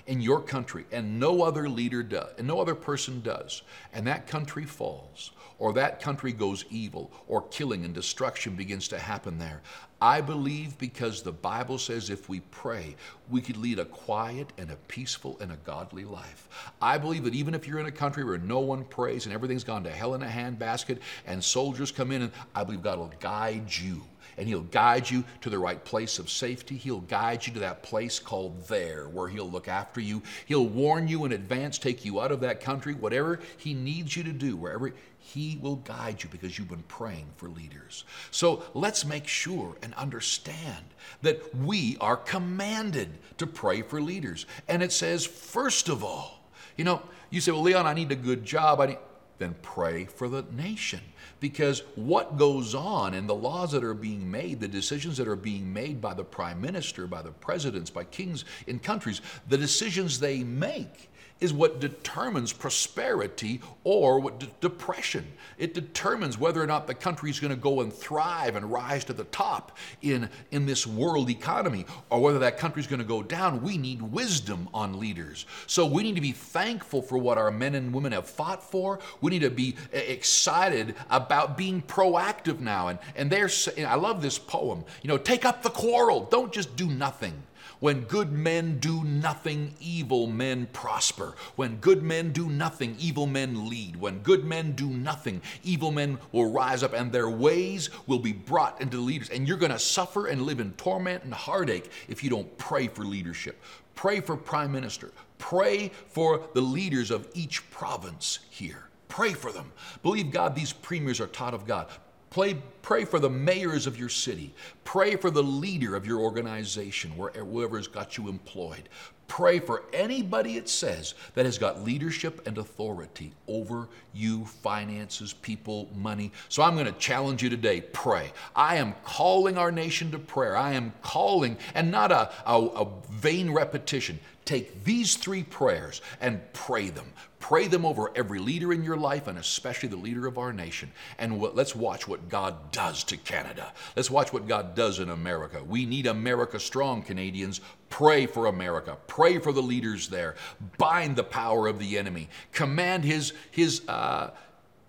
in 0.06 0.20
your 0.20 0.40
country 0.40 0.84
and 0.92 1.18
no 1.18 1.42
other 1.42 1.68
leader 1.68 2.02
does 2.02 2.30
and 2.38 2.46
no 2.46 2.60
other 2.60 2.74
person 2.74 3.20
does 3.20 3.62
and 3.92 4.06
that 4.06 4.26
country 4.26 4.64
falls 4.64 5.32
or 5.58 5.72
that 5.72 6.00
country 6.00 6.32
goes 6.32 6.64
evil 6.70 7.10
or 7.26 7.42
killing 7.48 7.84
and 7.84 7.94
destruction 7.94 8.54
begins 8.54 8.88
to 8.88 8.98
happen 8.98 9.38
there 9.38 9.62
I 10.00 10.20
believe 10.20 10.76
because 10.76 11.22
the 11.22 11.32
Bible 11.32 11.78
says 11.78 12.10
if 12.10 12.28
we 12.28 12.40
pray, 12.50 12.96
we 13.30 13.40
could 13.40 13.56
lead 13.56 13.78
a 13.78 13.86
quiet 13.86 14.52
and 14.58 14.70
a 14.70 14.76
peaceful 14.88 15.38
and 15.40 15.50
a 15.50 15.56
godly 15.56 16.04
life. 16.04 16.48
I 16.82 16.98
believe 16.98 17.24
that 17.24 17.34
even 17.34 17.54
if 17.54 17.66
you're 17.66 17.78
in 17.78 17.86
a 17.86 17.90
country 17.90 18.22
where 18.22 18.36
no 18.36 18.60
one 18.60 18.84
prays 18.84 19.24
and 19.24 19.34
everything's 19.34 19.64
gone 19.64 19.84
to 19.84 19.90
hell 19.90 20.14
in 20.14 20.22
a 20.22 20.26
handbasket 20.26 20.98
and 21.26 21.42
soldiers 21.42 21.90
come 21.90 22.12
in, 22.12 22.22
and 22.22 22.32
I 22.54 22.64
believe 22.64 22.82
God 22.82 22.98
will 22.98 23.12
guide 23.20 23.74
you 23.74 24.02
and 24.38 24.48
He'll 24.48 24.62
guide 24.62 25.10
you 25.10 25.24
to 25.40 25.50
the 25.50 25.58
right 25.58 25.82
place 25.84 26.18
of 26.18 26.30
safety. 26.30 26.76
He'll 26.76 27.00
guide 27.00 27.46
you 27.46 27.52
to 27.54 27.60
that 27.60 27.82
place 27.82 28.18
called 28.18 28.66
there, 28.68 29.08
where 29.08 29.28
He'll 29.28 29.50
look 29.50 29.68
after 29.68 30.00
you. 30.00 30.22
He'll 30.46 30.66
warn 30.66 31.08
you 31.08 31.24
in 31.24 31.32
advance, 31.32 31.78
take 31.78 32.04
you 32.04 32.20
out 32.20 32.32
of 32.32 32.40
that 32.40 32.60
country, 32.60 32.94
whatever 32.94 33.40
He 33.56 33.74
needs 33.74 34.16
you 34.16 34.22
to 34.24 34.32
do, 34.32 34.56
wherever 34.56 34.92
He 35.18 35.58
will 35.60 35.76
guide 35.76 36.22
you 36.22 36.28
because 36.28 36.58
you've 36.58 36.68
been 36.68 36.84
praying 36.84 37.26
for 37.36 37.48
leaders. 37.48 38.04
So 38.30 38.62
let's 38.74 39.04
make 39.04 39.26
sure 39.26 39.76
and 39.82 39.94
understand 39.94 40.84
that 41.22 41.54
we 41.56 41.96
are 42.00 42.16
commanded 42.16 43.08
to 43.38 43.46
pray 43.46 43.82
for 43.82 44.00
leaders. 44.00 44.46
And 44.68 44.82
it 44.82 44.92
says, 44.92 45.26
first 45.26 45.88
of 45.88 46.04
all, 46.04 46.40
you 46.76 46.84
know, 46.84 47.02
you 47.30 47.40
say, 47.40 47.52
well, 47.52 47.62
Leon, 47.62 47.86
I 47.86 47.94
need 47.94 48.12
a 48.12 48.16
good 48.16 48.44
job. 48.44 48.80
I 48.80 48.86
need, 48.86 48.98
then 49.38 49.54
pray 49.62 50.04
for 50.04 50.28
the 50.28 50.44
nation. 50.52 51.00
Because 51.38 51.82
what 51.96 52.38
goes 52.38 52.74
on 52.74 53.14
and 53.14 53.28
the 53.28 53.34
laws 53.34 53.72
that 53.72 53.84
are 53.84 53.94
being 53.94 54.30
made, 54.30 54.60
the 54.60 54.68
decisions 54.68 55.18
that 55.18 55.28
are 55.28 55.36
being 55.36 55.72
made 55.72 56.00
by 56.00 56.14
the 56.14 56.24
prime 56.24 56.60
minister, 56.60 57.06
by 57.06 57.22
the 57.22 57.30
presidents, 57.30 57.90
by 57.90 58.04
kings 58.04 58.44
in 58.66 58.78
countries, 58.78 59.20
the 59.48 59.58
decisions 59.58 60.18
they 60.18 60.42
make 60.42 61.10
is 61.40 61.52
what 61.52 61.80
determines 61.80 62.52
prosperity 62.52 63.60
or 63.84 64.18
what 64.18 64.40
de- 64.40 64.48
depression. 64.60 65.26
It 65.58 65.74
determines 65.74 66.38
whether 66.38 66.62
or 66.62 66.66
not 66.66 66.86
the 66.86 66.94
country 66.94 67.30
is 67.30 67.40
going 67.40 67.54
to 67.54 67.60
go 67.60 67.82
and 67.82 67.92
thrive 67.92 68.56
and 68.56 68.72
rise 68.72 69.04
to 69.04 69.12
the 69.12 69.24
top 69.24 69.76
in, 70.00 70.30
in 70.50 70.64
this 70.64 70.86
world 70.86 71.28
economy 71.28 71.84
or 72.10 72.20
whether 72.20 72.38
that 72.38 72.58
country 72.58 72.80
is 72.80 72.86
going 72.86 73.00
to 73.00 73.04
go 73.06 73.22
down. 73.22 73.62
We 73.62 73.76
need 73.76 74.00
wisdom 74.00 74.68
on 74.72 74.98
leaders. 74.98 75.46
So 75.66 75.84
we 75.86 76.02
need 76.02 76.14
to 76.14 76.20
be 76.20 76.32
thankful 76.32 77.02
for 77.02 77.18
what 77.18 77.36
our 77.36 77.50
men 77.50 77.74
and 77.74 77.92
women 77.92 78.12
have 78.12 78.28
fought 78.28 78.62
for. 78.62 78.98
We 79.20 79.30
need 79.30 79.42
to 79.42 79.50
be 79.50 79.76
uh, 79.92 79.98
excited 79.98 80.94
about 81.10 81.56
being 81.58 81.82
proactive 81.82 82.60
now. 82.60 82.88
And, 82.88 82.98
and 83.14 83.30
they're, 83.30 83.50
I 83.86 83.96
love 83.96 84.22
this 84.22 84.38
poem. 84.38 84.84
You 85.02 85.08
know, 85.08 85.18
take 85.18 85.44
up 85.44 85.62
the 85.62 85.70
quarrel, 85.70 86.28
don't 86.30 86.52
just 86.52 86.76
do 86.76 86.86
nothing. 86.86 87.42
When 87.80 88.02
good 88.02 88.32
men 88.32 88.78
do 88.78 89.04
nothing, 89.04 89.74
evil 89.80 90.26
men 90.26 90.66
prosper. 90.72 91.34
When 91.56 91.76
good 91.76 92.02
men 92.02 92.32
do 92.32 92.48
nothing, 92.48 92.96
evil 92.98 93.26
men 93.26 93.68
lead. 93.68 93.96
When 93.96 94.20
good 94.20 94.44
men 94.44 94.72
do 94.72 94.88
nothing, 94.88 95.42
evil 95.62 95.90
men 95.90 96.18
will 96.32 96.50
rise 96.50 96.82
up 96.82 96.94
and 96.94 97.12
their 97.12 97.28
ways 97.28 97.90
will 98.06 98.18
be 98.18 98.32
brought 98.32 98.80
into 98.80 98.98
leaders. 98.98 99.28
And 99.28 99.46
you're 99.46 99.58
going 99.58 99.72
to 99.72 99.78
suffer 99.78 100.26
and 100.26 100.42
live 100.42 100.60
in 100.60 100.72
torment 100.72 101.24
and 101.24 101.34
heartache 101.34 101.90
if 102.08 102.24
you 102.24 102.30
don't 102.30 102.56
pray 102.58 102.88
for 102.88 103.04
leadership. 103.04 103.62
Pray 103.94 104.20
for 104.20 104.36
prime 104.36 104.72
minister. 104.72 105.10
Pray 105.38 105.90
for 106.08 106.48
the 106.54 106.60
leaders 106.60 107.10
of 107.10 107.28
each 107.34 107.68
province 107.70 108.40
here. 108.50 108.84
Pray 109.08 109.32
for 109.32 109.52
them. 109.52 109.72
Believe 110.02 110.30
God, 110.30 110.54
these 110.54 110.72
premiers 110.72 111.20
are 111.20 111.26
taught 111.26 111.54
of 111.54 111.66
God. 111.66 111.88
Pray, 112.30 112.56
pray 112.82 113.04
for 113.04 113.18
the 113.18 113.30
mayors 113.30 113.86
of 113.86 113.98
your 113.98 114.08
city. 114.08 114.54
Pray 114.84 115.16
for 115.16 115.30
the 115.30 115.42
leader 115.42 115.94
of 115.94 116.06
your 116.06 116.20
organization, 116.20 117.16
wherever 117.16 117.76
has 117.76 117.88
got 117.88 118.18
you 118.18 118.28
employed. 118.28 118.88
Pray 119.28 119.58
for 119.58 119.82
anybody 119.92 120.56
it 120.56 120.68
says 120.68 121.14
that 121.34 121.46
has 121.46 121.58
got 121.58 121.82
leadership 121.82 122.46
and 122.46 122.58
authority 122.58 123.32
over 123.48 123.88
you, 124.14 124.44
finances, 124.44 125.32
people, 125.32 125.88
money. 125.96 126.30
So 126.48 126.62
I'm 126.62 126.74
going 126.74 126.86
to 126.86 126.92
challenge 126.92 127.42
you 127.42 127.50
today 127.50 127.80
pray. 127.80 128.32
I 128.54 128.76
am 128.76 128.94
calling 129.04 129.58
our 129.58 129.72
nation 129.72 130.12
to 130.12 130.18
prayer. 130.18 130.56
I 130.56 130.74
am 130.74 130.92
calling, 131.02 131.56
and 131.74 131.90
not 131.90 132.12
a, 132.12 132.30
a, 132.46 132.56
a 132.56 132.88
vain 133.10 133.50
repetition. 133.50 134.20
Take 134.46 134.84
these 134.84 135.16
three 135.16 135.42
prayers 135.42 136.00
and 136.20 136.40
pray 136.52 136.88
them. 136.88 137.12
Pray 137.40 137.66
them 137.66 137.84
over 137.84 138.12
every 138.16 138.38
leader 138.38 138.72
in 138.72 138.84
your 138.84 138.96
life 138.96 139.26
and 139.26 139.38
especially 139.38 139.88
the 139.88 139.96
leader 139.96 140.26
of 140.26 140.38
our 140.38 140.52
nation. 140.52 140.90
And 141.18 141.40
what, 141.40 141.56
let's 141.56 141.74
watch 141.74 142.06
what 142.06 142.28
God 142.28 142.70
does 142.70 143.02
to 143.04 143.16
Canada. 143.16 143.72
Let's 143.96 144.10
watch 144.10 144.32
what 144.32 144.46
God 144.46 144.76
does 144.76 145.00
in 145.00 145.10
America. 145.10 145.62
We 145.64 145.84
need 145.84 146.06
America 146.06 146.60
strong, 146.60 147.02
Canadians. 147.02 147.60
Pray 147.90 148.26
for 148.26 148.46
America. 148.46 148.96
Pray 149.08 149.38
for 149.38 149.52
the 149.52 149.62
leaders 149.62 150.08
there. 150.08 150.36
Bind 150.78 151.16
the 151.16 151.24
power 151.24 151.66
of 151.66 151.80
the 151.80 151.98
enemy. 151.98 152.28
Command 152.52 153.04
his, 153.04 153.32
his, 153.50 153.82
uh, 153.88 154.30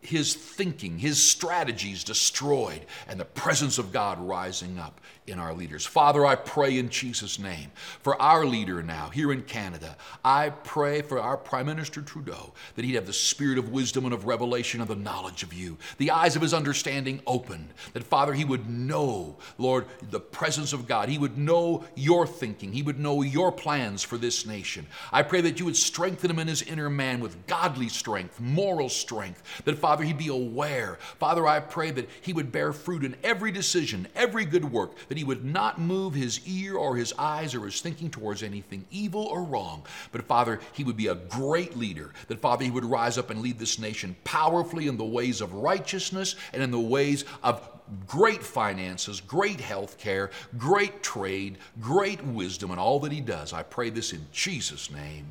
his 0.02 0.36
thinking, 0.36 1.00
his 1.00 1.22
strategies 1.22 2.04
destroyed, 2.04 2.86
and 3.08 3.20
the 3.20 3.26
presence 3.26 3.80
of 3.80 3.92
God 3.92 4.20
rising 4.20 4.78
up 4.78 5.02
in 5.28 5.40
our 5.40 5.54
leaders. 5.54 5.86
Father, 5.86 6.26
I 6.26 6.36
pray 6.36 6.78
in 6.78 6.90
Jesus' 6.90 7.38
name 7.38 7.72
for 7.76 8.20
our 8.22 8.46
leader 8.46 8.82
now 8.82 9.10
here 9.10 9.32
in 9.32 9.44
Canada. 9.44 9.98
I 10.24 10.50
pray 10.50 11.02
for 11.02 11.20
our 11.20 11.36
Prime 11.36 11.66
Minister 11.66 12.02
Trudeau 12.02 12.54
that 12.76 12.86
he'd 12.86 12.96
have 12.96 13.06
the 13.06 13.14
spirit 13.14 13.58
of 13.58 13.70
wisdom 13.70 14.06
and 14.06 14.14
of 14.14 14.26
revelation 14.26 14.80
of 14.80 14.88
the 14.88 14.96
knowledge 14.96 15.44
of 15.44 15.54
you, 15.54 15.78
the 15.98 16.12
eyes 16.12 16.36
of 16.38 16.42
his 16.42 16.54
understanding 16.54 17.22
opened, 17.28 17.68
that 17.94 18.06
Father, 18.06 18.34
he 18.34 18.46
would 18.46 18.70
know, 18.70 19.36
Lord, 19.58 19.86
the 20.10 20.20
presence 20.20 20.72
of 20.72 20.88
God. 20.88 21.10
He 21.10 21.18
would 21.18 21.38
know 21.38 21.84
your 21.96 22.26
thinking, 22.26 22.72
he 22.72 22.82
would 22.82 23.00
know 23.00 23.22
your 23.22 23.52
plans 23.52 24.04
for 24.04 24.18
this 24.18 24.46
nation. 24.46 24.88
I 25.12 25.24
pray 25.24 25.42
that 25.42 25.60
you 25.60 25.66
would 25.66 25.76
strengthen 25.76 26.32
him 26.32 26.40
in 26.40 26.48
his 26.48 26.62
inner 26.62 26.90
man 26.90 27.20
with 27.20 27.46
godly 27.48 27.90
strength, 27.90 28.40
moral 28.40 28.88
strength, 28.88 29.44
that 29.66 29.78
Father, 29.78 30.06
he'd 30.06 30.18
be 30.18 30.30
aware. 30.30 30.98
Father, 31.20 31.46
I 31.46 31.60
pray 31.60 31.92
that 31.92 32.10
he 32.22 32.32
would 32.32 32.52
bear 32.52 32.72
fruit 32.72 33.04
in 33.04 33.16
every 33.24 33.52
decision, 33.52 34.08
every 34.16 34.46
good 34.46 34.72
work, 34.72 34.92
that 35.10 35.17
that 35.18 35.22
he 35.22 35.26
would 35.26 35.44
not 35.44 35.82
move 35.82 36.14
his 36.14 36.48
ear 36.48 36.76
or 36.76 36.96
his 36.96 37.12
eyes 37.18 37.56
or 37.56 37.66
his 37.66 37.82
thinking 37.82 38.08
towards 38.08 38.44
anything 38.44 38.86
evil 38.92 39.26
or 39.26 39.42
wrong. 39.42 39.84
But 40.12 40.22
Father, 40.26 40.60
he 40.74 40.84
would 40.84 40.96
be 40.96 41.08
a 41.08 41.16
great 41.16 41.76
leader. 41.76 42.14
That 42.28 42.40
Father, 42.40 42.64
he 42.64 42.70
would 42.70 42.86
rise 42.86 43.18
up 43.18 43.32
and 43.32 43.42
lead 43.42 43.58
this 43.58 43.80
nation 43.80 44.16
powerfully 44.26 44.88
in 44.88 44.96
the 44.96 45.04
ways 45.04 45.42
of 45.42 45.52
righteousness 45.54 46.36
and 46.54 46.62
in 46.62 46.70
the 46.70 46.80
ways 46.80 47.26
of 47.42 47.68
great 48.06 48.44
finances, 48.44 49.20
great 49.20 49.60
health 49.60 49.98
care, 49.98 50.30
great 50.56 51.02
trade, 51.02 51.58
great 51.82 52.24
wisdom, 52.24 52.70
and 52.70 52.80
all 52.80 53.00
that 53.00 53.12
he 53.12 53.22
does. 53.22 53.54
I 53.54 53.64
pray 53.64 53.90
this 53.90 54.14
in 54.14 54.24
Jesus' 54.32 54.92
name. 54.92 55.26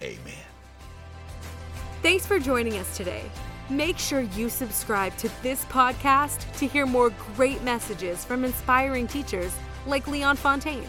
Amen. 0.00 0.46
Thanks 2.00 2.24
for 2.24 2.38
joining 2.38 2.78
us 2.78 2.96
today. 2.96 3.24
Make 3.68 3.98
sure 3.98 4.20
you 4.20 4.48
subscribe 4.48 5.16
to 5.16 5.28
this 5.42 5.64
podcast 5.64 6.50
to 6.58 6.66
hear 6.66 6.86
more 6.86 7.10
great 7.34 7.62
messages 7.62 8.24
from 8.24 8.44
inspiring 8.44 9.08
teachers 9.08 9.56
like 9.86 10.06
Leon 10.06 10.36
Fontaine. 10.36 10.86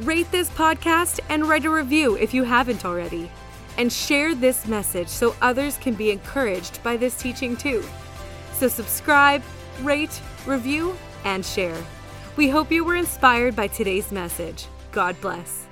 Rate 0.00 0.30
this 0.32 0.50
podcast 0.50 1.20
and 1.28 1.48
write 1.48 1.64
a 1.64 1.70
review 1.70 2.16
if 2.16 2.34
you 2.34 2.42
haven't 2.42 2.84
already. 2.84 3.30
And 3.76 3.92
share 3.92 4.34
this 4.34 4.66
message 4.66 5.06
so 5.06 5.36
others 5.40 5.76
can 5.78 5.94
be 5.94 6.10
encouraged 6.10 6.82
by 6.82 6.96
this 6.96 7.16
teaching 7.16 7.56
too. 7.56 7.84
So, 8.54 8.66
subscribe, 8.66 9.42
rate, 9.82 10.20
review, 10.44 10.96
and 11.24 11.46
share. 11.46 11.80
We 12.34 12.48
hope 12.48 12.72
you 12.72 12.84
were 12.84 12.96
inspired 12.96 13.54
by 13.54 13.68
today's 13.68 14.10
message. 14.10 14.66
God 14.90 15.20
bless. 15.20 15.67